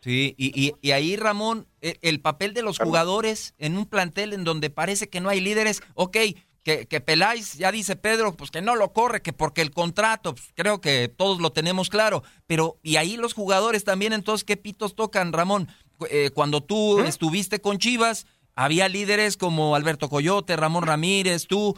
Sí, 0.00 0.34
y, 0.38 0.46
y- 0.60 0.74
y 0.80 0.90
ahí, 0.92 1.16
Ramón, 1.16 1.66
e- 1.80 1.98
el 2.02 2.20
papel 2.20 2.54
de 2.54 2.62
los 2.62 2.78
jugadores 2.78 3.54
en 3.58 3.76
un 3.76 3.86
plantel 3.86 4.32
en 4.32 4.44
donde 4.44 4.70
parece 4.70 5.08
que 5.08 5.20
no 5.20 5.28
hay 5.28 5.40
líderes, 5.40 5.82
ok, 5.94 6.16
que, 6.62 6.86
que 6.86 7.00
Peláez, 7.00 7.54
ya 7.54 7.72
dice 7.72 7.96
Pedro, 7.96 8.36
pues 8.36 8.50
que 8.50 8.60
no 8.62 8.76
lo 8.76 8.92
corre, 8.92 9.22
que 9.22 9.32
porque 9.32 9.62
el 9.62 9.70
contrato, 9.70 10.34
pues, 10.34 10.48
creo 10.54 10.80
que 10.80 11.08
todos 11.08 11.40
lo 11.40 11.50
tenemos 11.50 11.88
claro, 11.88 12.22
pero 12.46 12.78
y 12.82 12.96
ahí 12.96 13.16
los 13.16 13.32
jugadores 13.34 13.84
también, 13.84 14.12
entonces, 14.12 14.44
¿qué 14.44 14.56
pitos 14.56 14.94
tocan, 14.94 15.32
Ramón? 15.32 15.68
Eh, 16.10 16.30
cuando 16.32 16.60
tú 16.62 17.00
estuviste 17.00 17.60
con 17.60 17.78
Chivas, 17.78 18.26
había 18.54 18.88
líderes 18.88 19.36
como 19.36 19.74
Alberto 19.74 20.08
Coyote, 20.08 20.56
Ramón 20.56 20.84
Ramírez, 20.86 21.46
tú. 21.46 21.76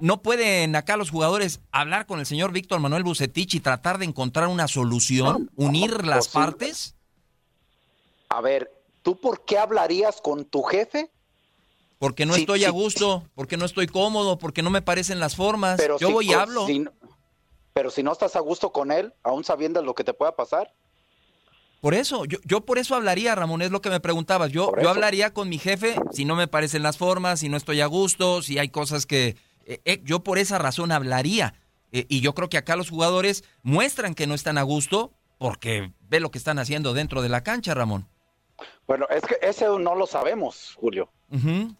¿No 0.00 0.22
pueden 0.22 0.74
acá 0.74 0.96
los 0.96 1.10
jugadores 1.10 1.60
hablar 1.70 2.06
con 2.06 2.18
el 2.18 2.26
señor 2.26 2.50
Víctor 2.52 2.80
Manuel 2.80 3.04
Bucetich 3.04 3.54
y 3.54 3.60
tratar 3.60 3.98
de 3.98 4.06
encontrar 4.06 4.48
una 4.48 4.66
solución, 4.68 5.50
unir 5.54 6.04
las 6.04 6.28
partes? 6.28 6.96
A 8.28 8.40
ver, 8.40 8.70
¿tú 9.02 9.20
por 9.20 9.44
qué 9.44 9.58
hablarías 9.58 10.20
con 10.20 10.44
tu 10.44 10.62
jefe? 10.62 11.10
Porque 11.98 12.26
no 12.26 12.36
estoy 12.36 12.64
a 12.64 12.70
gusto, 12.70 13.24
porque 13.34 13.56
no 13.56 13.64
estoy 13.64 13.86
cómodo, 13.86 14.38
porque 14.38 14.62
no 14.62 14.70
me 14.70 14.82
parecen 14.82 15.18
las 15.18 15.34
formas. 15.34 15.78
Pero 15.78 15.98
Yo 15.98 16.08
si 16.08 16.12
voy 16.12 16.30
y 16.30 16.32
hablo. 16.32 16.66
pero 17.72 17.90
si 17.90 18.02
no 18.02 18.12
estás 18.12 18.36
a 18.36 18.40
gusto 18.40 18.70
con 18.72 18.92
él, 18.92 19.12
aún 19.22 19.44
sabiendo 19.44 19.82
lo 19.82 19.94
que 19.94 20.04
te 20.04 20.14
pueda 20.14 20.36
pasar, 20.36 20.72
Por 21.80 21.94
eso, 21.94 22.24
yo, 22.24 22.38
yo 22.44 22.60
por 22.60 22.78
eso 22.78 22.96
hablaría, 22.96 23.34
Ramón, 23.34 23.62
es 23.62 23.70
lo 23.70 23.80
que 23.80 23.90
me 23.90 24.00
preguntabas. 24.00 24.50
Yo, 24.50 24.72
yo 24.82 24.90
hablaría 24.90 25.32
con 25.32 25.48
mi 25.48 25.58
jefe 25.58 25.96
si 26.12 26.24
no 26.24 26.34
me 26.34 26.48
parecen 26.48 26.82
las 26.82 26.98
formas, 26.98 27.40
si 27.40 27.48
no 27.48 27.56
estoy 27.56 27.80
a 27.80 27.86
gusto, 27.86 28.42
si 28.42 28.58
hay 28.58 28.68
cosas 28.68 29.06
que... 29.06 29.36
eh, 29.64 29.80
eh, 29.84 30.00
yo 30.04 30.24
por 30.24 30.38
esa 30.38 30.58
razón 30.58 30.90
hablaría. 30.92 31.54
Eh, 31.92 32.04
y 32.08 32.20
yo 32.20 32.34
creo 32.34 32.48
que 32.48 32.58
acá 32.58 32.76
los 32.76 32.90
jugadores 32.90 33.44
muestran 33.62 34.14
que 34.14 34.26
no 34.26 34.34
están 34.34 34.58
a 34.58 34.62
gusto 34.62 35.12
porque 35.38 35.92
ve 36.00 36.20
lo 36.20 36.30
que 36.30 36.38
están 36.38 36.58
haciendo 36.58 36.94
dentro 36.94 37.22
de 37.22 37.28
la 37.28 37.42
cancha, 37.42 37.74
Ramón. 37.74 38.08
Bueno, 38.86 39.06
es 39.10 39.22
que 39.24 39.38
eso 39.42 39.78
no 39.78 39.94
lo 39.94 40.06
sabemos, 40.06 40.74
Julio. 40.76 41.10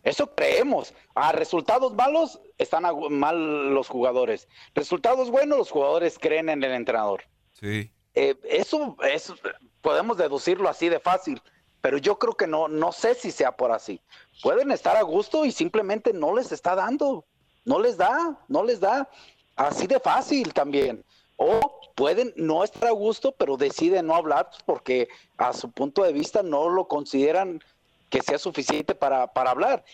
Eso 0.02 0.34
creemos. 0.34 0.94
A 1.14 1.32
resultados 1.32 1.94
malos 1.94 2.40
están 2.58 2.84
mal 3.10 3.74
los 3.74 3.88
jugadores. 3.88 4.46
Resultados 4.74 5.30
buenos, 5.30 5.58
los 5.58 5.70
jugadores 5.70 6.18
creen 6.18 6.48
en 6.50 6.62
el 6.62 6.72
entrenador. 6.72 7.22
Sí. 7.52 7.90
Eh, 8.14 8.34
eso, 8.44 8.96
eso 9.04 9.34
podemos 9.80 10.16
deducirlo 10.16 10.68
así 10.68 10.88
de 10.88 11.00
fácil, 11.00 11.40
pero 11.80 11.98
yo 11.98 12.18
creo 12.18 12.34
que 12.34 12.46
no, 12.46 12.68
no 12.68 12.92
sé 12.92 13.14
si 13.14 13.30
sea 13.30 13.52
por 13.52 13.72
así. 13.72 14.00
Pueden 14.42 14.70
estar 14.70 14.96
a 14.96 15.02
gusto 15.02 15.44
y 15.44 15.52
simplemente 15.52 16.12
no 16.12 16.34
les 16.34 16.52
está 16.52 16.74
dando, 16.74 17.24
no 17.64 17.78
les 17.78 17.96
da, 17.96 18.38
no 18.48 18.64
les 18.64 18.80
da, 18.80 19.08
así 19.56 19.86
de 19.86 20.00
fácil 20.00 20.52
también. 20.52 21.04
O 21.40 21.80
pueden 21.94 22.32
no 22.36 22.64
estar 22.64 22.88
a 22.88 22.92
gusto, 22.92 23.32
pero 23.32 23.56
deciden 23.56 24.06
no 24.08 24.14
hablar 24.16 24.50
porque 24.66 25.08
a 25.36 25.52
su 25.52 25.70
punto 25.70 26.02
de 26.02 26.12
vista 26.12 26.42
no 26.42 26.68
lo 26.68 26.88
consideran 26.88 27.62
que 28.10 28.20
sea 28.22 28.38
suficiente 28.38 28.94
para, 28.94 29.28
para 29.28 29.50
hablar. 29.52 29.84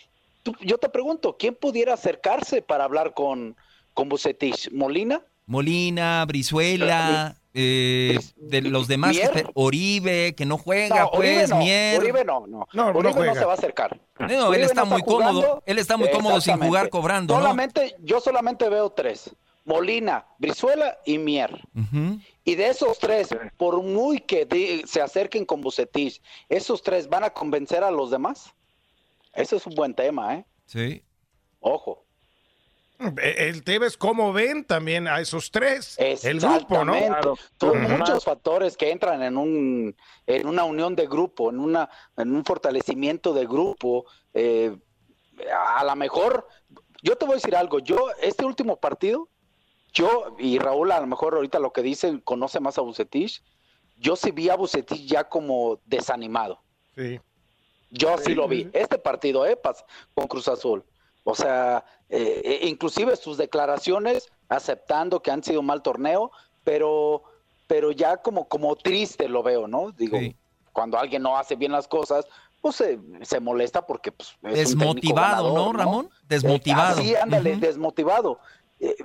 Tú- 0.43 0.55
yo 0.61 0.77
te 0.79 0.89
pregunto, 0.89 1.37
¿quién 1.37 1.53
pudiera 1.55 1.93
acercarse 1.93 2.61
para 2.61 2.83
hablar 2.83 3.13
con, 3.13 3.55
con 3.93 4.09
Bucetich? 4.09 4.71
¿Molina? 4.71 5.21
Molina, 5.45 6.25
Brizuela, 6.25 7.35
eh, 7.53 8.17
de 8.37 8.61
los 8.61 8.87
demás, 8.87 9.11
Mier. 9.15 9.31
que- 9.31 9.45
Oribe, 9.53 10.33
que 10.35 10.45
no 10.45 10.57
juega, 10.57 11.01
No, 11.01 11.07
Oribe 11.09 11.35
pues, 11.35 11.49
no, 11.51 11.57
Mier. 11.57 11.99
Oribe 11.99 12.25
no, 12.25 12.47
no. 12.47 12.67
No, 12.73 12.91
no 12.91 12.99
Oribe 12.99 13.03
no, 13.03 13.13
juega. 13.13 13.33
se 13.35 13.45
va 13.45 13.51
a 13.51 13.55
acercar. 13.55 13.99
No, 14.17 14.25
él 14.27 14.41
Oribe 14.41 14.65
está 14.65 14.81
no 14.81 14.87
muy 14.87 15.03
cómodo, 15.03 15.61
él 15.65 15.77
está 15.77 15.97
muy 15.97 16.09
cómodo 16.09 16.41
sin 16.41 16.57
jugar 16.59 16.89
cobrando, 16.89 17.35
¿no? 17.35 17.41
Solamente, 17.41 17.95
yo 17.99 18.19
solamente 18.19 18.67
veo 18.69 18.89
tres. 18.89 19.29
Molina, 19.65 20.25
Brizuela 20.37 20.99
y 21.05 21.17
Mier. 21.17 21.67
Y 22.43 22.55
de 22.55 22.67
esos 22.67 22.99
tres, 22.99 23.29
por 23.57 23.81
muy 23.81 24.19
que 24.19 24.83
se 24.85 25.01
acerquen 25.01 25.45
con 25.45 25.61
Bucetich, 25.61 26.21
¿esos 26.47 26.81
tres 26.81 27.09
van 27.09 27.23
a 27.23 27.31
convencer 27.31 27.83
a 27.83 27.91
los 27.91 28.11
demás? 28.11 28.53
Ese 29.33 29.57
es 29.57 29.65
un 29.67 29.75
buen 29.75 29.93
tema, 29.93 30.35
¿eh? 30.35 30.45
Sí. 30.65 31.03
Ojo. 31.59 32.05
Eh, 32.99 33.49
el 33.49 33.63
Tevez, 33.63 33.97
¿cómo 33.97 34.31
ven 34.31 34.63
también 34.63 35.07
a 35.07 35.19
esos 35.19 35.51
tres? 35.51 35.97
El 35.99 36.39
grupo, 36.39 36.85
¿no? 36.85 36.95
Son 37.59 37.81
muchos 37.81 38.23
factores 38.23 38.77
que 38.77 38.91
entran 38.91 39.21
en 39.21 39.37
un 39.37 39.95
en 40.25 40.47
una 40.47 40.63
unión 40.63 40.95
de 40.95 41.07
grupo, 41.07 41.49
en 41.49 41.59
una 41.59 41.89
en 42.15 42.33
un 42.33 42.45
fortalecimiento 42.45 43.33
de 43.33 43.45
grupo. 43.45 44.05
Eh, 44.33 44.77
a 45.75 45.83
lo 45.83 45.95
mejor, 45.97 46.47
yo 47.01 47.17
te 47.17 47.25
voy 47.25 47.33
a 47.33 47.35
decir 47.35 47.55
algo. 47.55 47.79
Yo 47.79 48.07
este 48.21 48.45
último 48.45 48.77
partido, 48.77 49.27
yo 49.95 50.35
y 50.37 50.59
Raúl 50.59 50.91
a 50.91 50.99
lo 50.99 51.07
mejor 51.07 51.33
ahorita 51.33 51.57
lo 51.57 51.71
que 51.71 51.81
dice 51.81 52.21
conoce 52.23 52.59
más 52.59 52.77
a 52.77 52.81
Bucetich. 52.81 53.41
Yo 53.97 54.17
sí 54.17 54.31
vi 54.31 54.49
a 54.49 54.57
Bucetich 54.57 55.07
ya 55.07 55.23
como 55.23 55.79
desanimado. 55.85 56.61
Sí. 56.95 57.19
Yo 57.89 58.17
sí 58.17 58.35
lo 58.35 58.47
vi. 58.47 58.69
Este 58.73 58.97
partido, 58.97 59.45
¿eh? 59.47 59.57
Con 60.13 60.27
Cruz 60.27 60.49
Azul. 60.49 60.83
O 61.23 61.33
sea, 61.33 61.85
eh, 62.09 62.59
e 62.61 62.67
inclusive 62.67 63.15
sus 63.15 63.37
declaraciones 63.37 64.29
aceptando 64.49 65.21
que 65.21 65.31
han 65.31 65.43
sido 65.43 65.61
un 65.61 65.65
mal 65.65 65.81
torneo, 65.81 66.29
pero, 66.65 67.23
pero 67.65 67.91
ya 67.91 68.17
como, 68.17 68.49
como 68.49 68.75
triste 68.75 69.29
lo 69.29 69.43
veo, 69.43 69.65
¿no? 69.67 69.91
Digo, 69.91 70.19
cuando 70.73 70.99
alguien 70.99 71.23
no 71.23 71.37
hace 71.37 71.55
bien 71.55 71.71
las 71.71 71.87
cosas, 71.87 72.27
pues 72.59 72.75
se, 72.75 73.39
molesta 73.39 73.85
porque 73.87 74.11
pues, 74.11 74.37
es 74.43 74.69
desmotivado, 74.69 75.53
¿no, 75.53 75.71
Ramón? 75.71 76.09
Desmotivado. 76.27 77.01
sí, 77.01 77.15
ándale, 77.15 77.55
desmotivado. 77.55 78.39
Eh, 78.79 78.95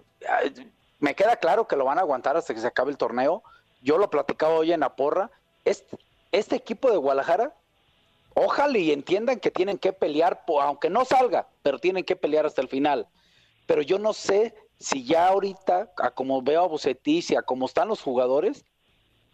me 1.00 1.14
queda 1.14 1.36
claro 1.36 1.66
que 1.66 1.76
lo 1.76 1.84
van 1.84 1.98
a 1.98 2.02
aguantar 2.02 2.36
hasta 2.36 2.54
que 2.54 2.60
se 2.60 2.66
acabe 2.66 2.90
el 2.90 2.98
torneo. 2.98 3.42
Yo 3.82 3.98
lo 3.98 4.10
platicaba 4.10 4.54
hoy 4.54 4.72
en 4.72 4.80
la 4.80 4.94
porra. 4.94 5.30
Este, 5.64 5.98
este 6.30 6.56
equipo 6.56 6.90
de 6.90 6.96
Guadalajara 6.96 7.54
Ojalá 8.34 8.78
y 8.78 8.92
entiendan 8.92 9.40
que 9.40 9.50
tienen 9.50 9.78
que 9.78 9.92
pelear, 9.92 10.44
aunque 10.62 10.88
no 10.88 11.04
salga, 11.04 11.48
pero 11.62 11.78
tienen 11.78 12.04
que 12.04 12.16
pelear 12.16 12.46
hasta 12.46 12.62
el 12.62 12.68
final. 12.68 13.08
Pero 13.66 13.82
yo 13.82 13.98
no 13.98 14.12
sé 14.12 14.54
si 14.78 15.04
ya 15.04 15.28
ahorita, 15.28 15.92
a 15.98 16.10
como 16.12 16.40
veo 16.42 16.64
a 16.64 16.68
Bucetich 16.68 17.30
y 17.30 17.36
a 17.36 17.42
como 17.42 17.66
están 17.66 17.88
los 17.88 18.00
jugadores, 18.02 18.64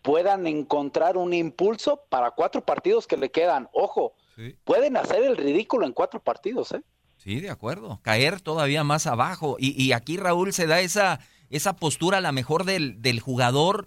puedan 0.03 0.47
encontrar 0.47 1.17
un 1.17 1.35
impulso 1.35 2.03
para 2.09 2.31
cuatro 2.31 2.65
partidos 2.65 3.07
que 3.07 3.17
le 3.17 3.31
quedan. 3.31 3.69
Ojo, 3.73 4.15
pueden 4.65 4.97
hacer 4.97 5.23
el 5.23 5.37
ridículo 5.37 5.87
en 5.87 5.93
cuatro 5.93 6.21
partidos, 6.21 6.73
¿eh? 6.73 6.83
Sí, 7.17 7.41
de 7.41 7.51
acuerdo. 7.51 8.01
Caer 8.03 8.41
todavía 8.41 8.85
más 8.85 9.07
abajo. 9.07 9.57
Y, 9.59 9.83
y 9.83 9.93
aquí 9.93 10.17
Raúl 10.17 10.53
se 10.53 10.67
da 10.67 10.81
esa, 10.81 11.21
esa 11.51 11.77
postura, 11.77 12.19
a 12.19 12.21
la 12.21 12.33
mejor 12.33 12.65
del, 12.65 13.01
del 13.03 13.21
jugador 13.21 13.87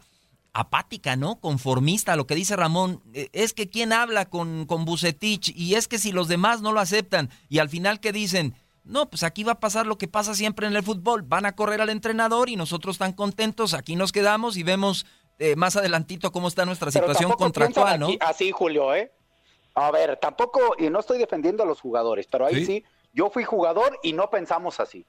apática, 0.54 1.16
¿no? 1.16 1.40
Conformista, 1.40 2.16
lo 2.16 2.28
que 2.28 2.36
dice 2.36 2.56
Ramón, 2.56 3.02
eh, 3.14 3.30
es 3.34 3.54
que 3.54 3.70
quién 3.70 3.94
habla 3.94 4.26
con, 4.26 4.66
con 4.66 4.86
Bucetich 4.86 5.54
y 5.56 5.76
es 5.76 5.88
que 5.88 6.00
si 6.00 6.12
los 6.12 6.28
demás 6.28 6.62
no 6.62 6.72
lo 6.72 6.80
aceptan 6.80 7.30
y 7.50 7.60
al 7.60 7.70
final 7.70 8.00
que 8.00 8.12
dicen, 8.12 8.56
no, 8.84 9.10
pues 9.10 9.24
aquí 9.24 9.44
va 9.44 9.54
a 9.54 9.60
pasar 9.60 9.86
lo 9.86 9.98
que 9.98 10.08
pasa 10.08 10.34
siempre 10.34 10.68
en 10.68 10.76
el 10.76 10.84
fútbol, 10.84 11.22
van 11.22 11.46
a 11.46 11.56
correr 11.56 11.82
al 11.82 11.90
entrenador 11.90 12.50
y 12.50 12.56
nosotros 12.56 12.98
tan 12.98 13.14
contentos, 13.14 13.74
aquí 13.74 13.96
nos 13.96 14.12
quedamos 14.12 14.58
y 14.58 14.64
vemos 14.64 15.06
eh, 15.38 15.56
más 15.56 15.76
adelantito 15.76 16.32
cómo 16.32 16.48
está 16.48 16.66
nuestra 16.66 16.92
situación 16.92 17.32
contractual, 17.34 18.00
¿no? 18.00 18.10
así, 18.20 18.52
Julio, 18.52 18.94
¿eh? 18.94 19.12
A 19.76 19.92
ver, 19.92 20.18
tampoco, 20.18 20.60
y 20.78 20.90
no 20.90 21.00
estoy 21.00 21.20
defendiendo 21.20 21.64
a 21.64 21.66
los 21.66 21.80
jugadores, 21.80 22.28
pero 22.30 22.46
ahí 22.46 22.66
sí 22.66 22.84
yo 23.14 23.30
fui 23.30 23.44
jugador 23.44 23.98
y 24.04 24.14
no 24.14 24.30
pensamos 24.30 24.80
así 24.80 25.06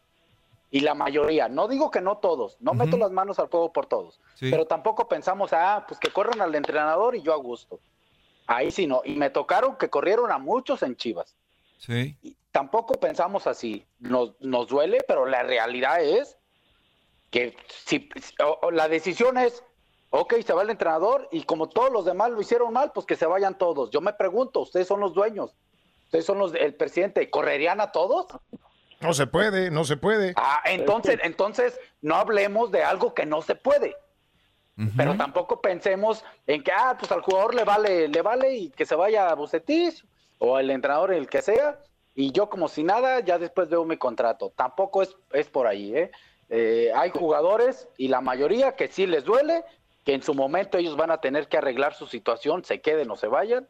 y 0.70 0.80
la 0.80 0.94
mayoría, 0.94 1.48
no 1.48 1.66
digo 1.66 1.90
que 1.90 2.00
no 2.00 2.18
todos, 2.18 2.56
no 2.60 2.74
meto 2.74 2.96
las 2.96 3.10
manos 3.10 3.38
al 3.38 3.48
fuego 3.48 3.72
por 3.72 3.86
todos, 3.86 4.20
pero 4.38 4.66
tampoco 4.66 5.08
pensamos, 5.08 5.52
ah, 5.52 5.84
pues 5.88 5.98
que 5.98 6.12
corran 6.12 6.40
al 6.40 6.54
entrenador 6.54 7.16
y 7.16 7.22
yo 7.22 7.32
a 7.32 7.36
gusto. 7.36 7.80
Ahí 8.46 8.70
sí 8.70 8.86
no, 8.86 9.02
y 9.04 9.16
me 9.16 9.30
tocaron 9.30 9.76
que 9.76 9.90
corrieron 9.90 10.30
a 10.30 10.38
muchos 10.38 10.82
en 10.82 10.96
Chivas. 10.96 11.36
Sí. 11.78 12.14
tampoco 12.52 12.94
pensamos 13.00 13.46
así, 13.46 13.86
nos, 14.00 14.38
nos 14.40 14.68
duele, 14.68 14.98
pero 15.08 15.24
la 15.24 15.42
realidad 15.42 16.02
es 16.02 16.36
que 17.30 17.56
si 17.68 18.08
la 18.70 18.86
decisión 18.88 19.38
es, 19.38 19.64
ok, 20.10 20.34
se 20.44 20.52
va 20.52 20.62
el 20.62 20.70
entrenador 20.70 21.28
y 21.32 21.44
como 21.44 21.68
todos 21.68 21.90
los 21.90 22.04
demás 22.04 22.30
lo 22.30 22.40
hicieron 22.40 22.72
mal, 22.72 22.92
pues 22.92 23.06
que 23.06 23.16
se 23.16 23.26
vayan 23.26 23.56
todos. 23.56 23.90
Yo 23.90 24.00
me 24.00 24.12
pregunto, 24.12 24.60
ustedes 24.60 24.86
son 24.86 25.00
los 25.00 25.14
dueños, 25.14 25.54
ustedes 26.04 26.26
son 26.26 26.38
los 26.38 26.54
el 26.54 26.74
presidente, 26.74 27.30
¿correrían 27.30 27.80
a 27.80 27.92
todos? 27.92 28.26
No 29.00 29.14
se 29.14 29.26
puede, 29.26 29.70
no 29.70 29.84
se 29.84 29.96
puede. 29.96 30.34
Ah, 30.36 30.62
entonces, 30.66 31.18
entonces 31.22 31.78
no 32.02 32.16
hablemos 32.16 32.70
de 32.70 32.84
algo 32.84 33.14
que 33.14 33.26
no 33.26 33.42
se 33.42 33.54
puede. 33.54 33.96
Pero 34.96 35.14
tampoco 35.14 35.60
pensemos 35.60 36.24
en 36.46 36.62
que, 36.62 36.72
ah, 36.72 36.96
pues 36.98 37.12
al 37.12 37.20
jugador 37.20 37.54
le 37.54 37.64
vale, 37.64 38.08
le 38.08 38.22
vale 38.22 38.56
y 38.56 38.70
que 38.70 38.86
se 38.86 38.94
vaya 38.94 39.28
a 39.28 39.34
Bucetis 39.34 40.04
o 40.38 40.58
el 40.58 40.70
entrenador, 40.70 41.12
el 41.12 41.28
que 41.28 41.42
sea, 41.42 41.78
y 42.14 42.32
yo 42.32 42.48
como 42.48 42.66
si 42.66 42.82
nada, 42.82 43.20
ya 43.20 43.38
después 43.38 43.68
veo 43.68 43.84
mi 43.84 43.98
contrato. 43.98 44.52
Tampoco 44.56 45.02
es, 45.02 45.14
es 45.32 45.48
por 45.48 45.66
ahí, 45.66 45.94
¿eh? 45.94 46.10
¿eh? 46.48 46.90
Hay 46.94 47.10
jugadores 47.10 47.88
y 47.98 48.08
la 48.08 48.22
mayoría 48.22 48.72
que 48.72 48.88
sí 48.88 49.06
les 49.06 49.24
duele, 49.24 49.64
que 50.04 50.14
en 50.14 50.22
su 50.22 50.34
momento 50.34 50.78
ellos 50.78 50.96
van 50.96 51.10
a 51.10 51.18
tener 51.18 51.48
que 51.48 51.58
arreglar 51.58 51.94
su 51.94 52.06
situación, 52.06 52.64
se 52.64 52.80
queden 52.80 53.10
o 53.10 53.16
se 53.16 53.26
vayan, 53.26 53.68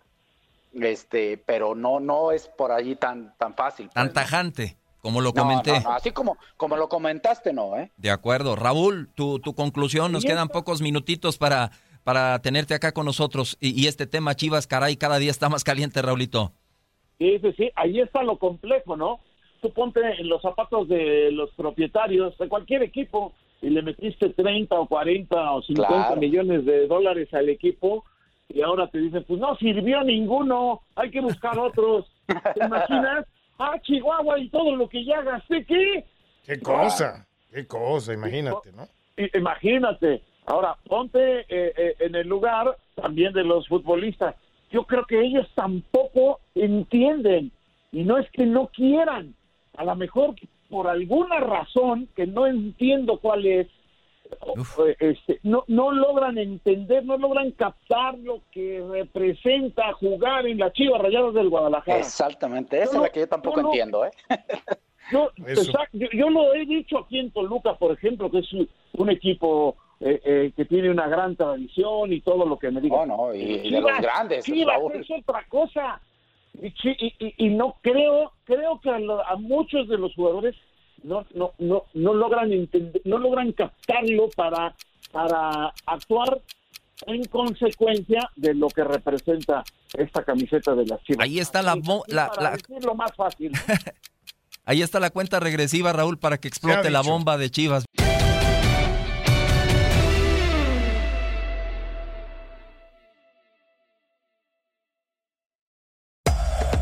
este, 0.74 1.42
pero 1.44 1.74
no, 1.74 1.98
no 1.98 2.30
es 2.30 2.46
por 2.46 2.70
allí 2.70 2.94
tan, 2.94 3.36
tan 3.36 3.54
fácil. 3.54 3.86
Pues, 3.86 3.94
tan 3.94 4.12
tajante. 4.12 4.76
Como 5.00 5.20
lo 5.20 5.32
comenté. 5.32 5.82
así 5.86 6.10
como, 6.10 6.36
como 6.56 6.76
lo 6.76 6.88
comentaste, 6.88 7.52
no, 7.52 7.76
¿eh? 7.76 7.90
De 7.96 8.10
acuerdo. 8.10 8.54
Raúl, 8.54 9.08
tu, 9.14 9.38
tu 9.38 9.54
conclusión, 9.54 10.12
nos 10.12 10.24
quedan 10.24 10.48
pocos 10.48 10.82
minutitos 10.82 11.38
para, 11.38 11.70
para 12.04 12.40
tenerte 12.40 12.74
acá 12.74 12.92
con 12.92 13.06
nosotros. 13.06 13.56
Y, 13.60 13.86
este 13.86 14.06
tema, 14.06 14.34
Chivas, 14.34 14.66
caray, 14.66 14.96
cada 14.96 15.18
día 15.18 15.30
está 15.30 15.48
más 15.48 15.64
caliente, 15.64 16.02
Raulito. 16.02 16.52
Sí, 17.18 17.38
sí, 17.40 17.52
sí, 17.56 17.70
ahí 17.76 18.00
está 18.00 18.22
lo 18.22 18.38
complejo, 18.38 18.96
¿no? 18.96 19.20
Tú 19.60 19.72
ponte 19.72 20.00
en 20.00 20.28
los 20.28 20.40
zapatos 20.40 20.88
de 20.88 21.30
los 21.32 21.50
propietarios 21.54 22.36
de 22.38 22.48
cualquier 22.48 22.82
equipo 22.82 23.34
y 23.60 23.68
le 23.68 23.82
metiste 23.82 24.30
30 24.30 24.74
o 24.74 24.86
40 24.86 25.52
o 25.52 25.62
50 25.62 26.16
millones 26.16 26.64
de 26.64 26.86
dólares 26.86 27.32
al 27.34 27.50
equipo 27.50 28.04
y 28.48 28.62
ahora 28.62 28.88
te 28.88 28.98
dicen, 28.98 29.24
pues 29.28 29.38
no 29.38 29.54
sirvió 29.56 30.02
ninguno, 30.02 30.80
hay 30.96 31.10
que 31.10 31.20
buscar 31.20 31.58
otros. 31.58 32.06
¿Te 32.26 32.64
imaginas? 32.64 33.26
Ah, 33.60 33.78
Chihuahua 33.82 34.38
y 34.38 34.48
todo 34.48 34.74
lo 34.74 34.88
que 34.88 35.04
ya 35.04 35.22
gasté, 35.22 35.64
¿qué? 35.64 36.04
Qué 36.44 36.60
cosa, 36.60 37.26
qué 37.52 37.66
cosa, 37.66 38.12
imagínate, 38.14 38.72
¿no? 38.72 38.88
Imagínate. 39.34 40.22
Ahora, 40.46 40.76
ponte 40.88 41.40
eh, 41.40 41.72
eh, 41.76 41.94
en 42.00 42.14
el 42.14 42.26
lugar 42.26 42.76
también 42.94 43.32
de 43.32 43.44
los 43.44 43.68
futbolistas. 43.68 44.34
Yo 44.70 44.84
creo 44.84 45.04
que 45.04 45.20
ellos 45.20 45.46
tampoco 45.54 46.40
entienden 46.54 47.52
y 47.92 48.04
no 48.04 48.18
es 48.18 48.30
que 48.30 48.46
no 48.46 48.68
quieran. 48.68 49.34
A 49.76 49.84
lo 49.84 49.94
mejor 49.94 50.34
por 50.68 50.88
alguna 50.88 51.40
razón 51.40 52.08
que 52.16 52.26
no 52.26 52.46
entiendo 52.46 53.18
cuál 53.18 53.44
es, 53.44 53.66
este, 54.98 55.40
no, 55.42 55.64
no 55.68 55.92
logran 55.92 56.38
entender, 56.38 57.04
no 57.04 57.16
logran 57.16 57.50
captar 57.52 58.18
lo 58.18 58.42
que 58.50 58.84
representa 58.90 59.92
jugar 59.94 60.46
en 60.46 60.58
la 60.58 60.72
Chivas 60.72 61.00
Rayadas 61.00 61.34
del 61.34 61.48
Guadalajara. 61.48 61.98
Exactamente, 61.98 62.82
esa 62.82 62.96
es 62.96 63.02
la 63.02 63.08
que 63.10 63.20
yo 63.20 63.28
tampoco 63.28 63.60
entiendo. 63.60 64.04
¿eh? 64.04 64.10
Yo, 65.10 65.28
yo, 66.12 66.30
lo 66.30 66.54
he 66.54 66.64
dicho 66.66 66.98
aquí 66.98 67.18
en 67.18 67.32
Toluca, 67.32 67.74
por 67.74 67.90
ejemplo, 67.90 68.30
que 68.30 68.38
es 68.38 68.48
un 68.92 69.10
equipo 69.10 69.76
eh, 69.98 70.20
eh, 70.24 70.52
que 70.56 70.64
tiene 70.64 70.88
una 70.88 71.08
gran 71.08 71.34
tradición 71.34 72.12
y 72.12 72.20
todo 72.20 72.46
lo 72.46 72.58
que 72.58 72.70
me 72.70 72.80
digan. 72.80 73.08
No, 73.08 73.26
no, 73.26 73.34
y, 73.34 73.70
de 73.70 73.80
los 73.80 74.00
grandes. 74.00 74.44
Chivas 74.44 74.78
es 74.94 75.10
otra 75.10 75.44
cosa. 75.48 76.00
Y, 76.62 76.68
y, 76.68 77.34
y, 77.38 77.48
no 77.50 77.76
creo, 77.80 78.32
creo 78.44 78.80
que 78.80 78.90
a 78.90 79.36
muchos 79.36 79.88
de 79.88 79.98
los 79.98 80.14
jugadores 80.14 80.54
no, 81.02 81.26
no, 81.34 81.52
no, 81.58 81.84
no 81.94 82.14
logran 82.14 82.52
entender, 82.52 83.02
no 83.04 83.18
logran 83.18 83.52
captarlo 83.52 84.28
para, 84.36 84.74
para 85.12 85.72
actuar 85.86 86.40
en 87.06 87.24
consecuencia 87.24 88.30
de 88.36 88.54
lo 88.54 88.68
que 88.68 88.84
representa 88.84 89.64
esta 89.94 90.22
camiseta 90.24 90.74
de 90.74 90.86
las 90.86 91.02
Chivas. 91.02 91.24
Ahí 91.24 91.38
está 91.38 91.62
la, 91.62 91.76
la, 92.08 92.30
la... 92.38 92.94
más 92.94 93.14
fácil. 93.16 93.52
Ahí 94.64 94.82
está 94.82 95.00
la 95.00 95.10
cuenta 95.10 95.40
regresiva, 95.40 95.92
Raúl, 95.92 96.18
para 96.18 96.38
que 96.38 96.46
explote 96.46 96.90
la 96.90 97.00
bomba 97.00 97.38
de 97.38 97.50
Chivas. 97.50 97.84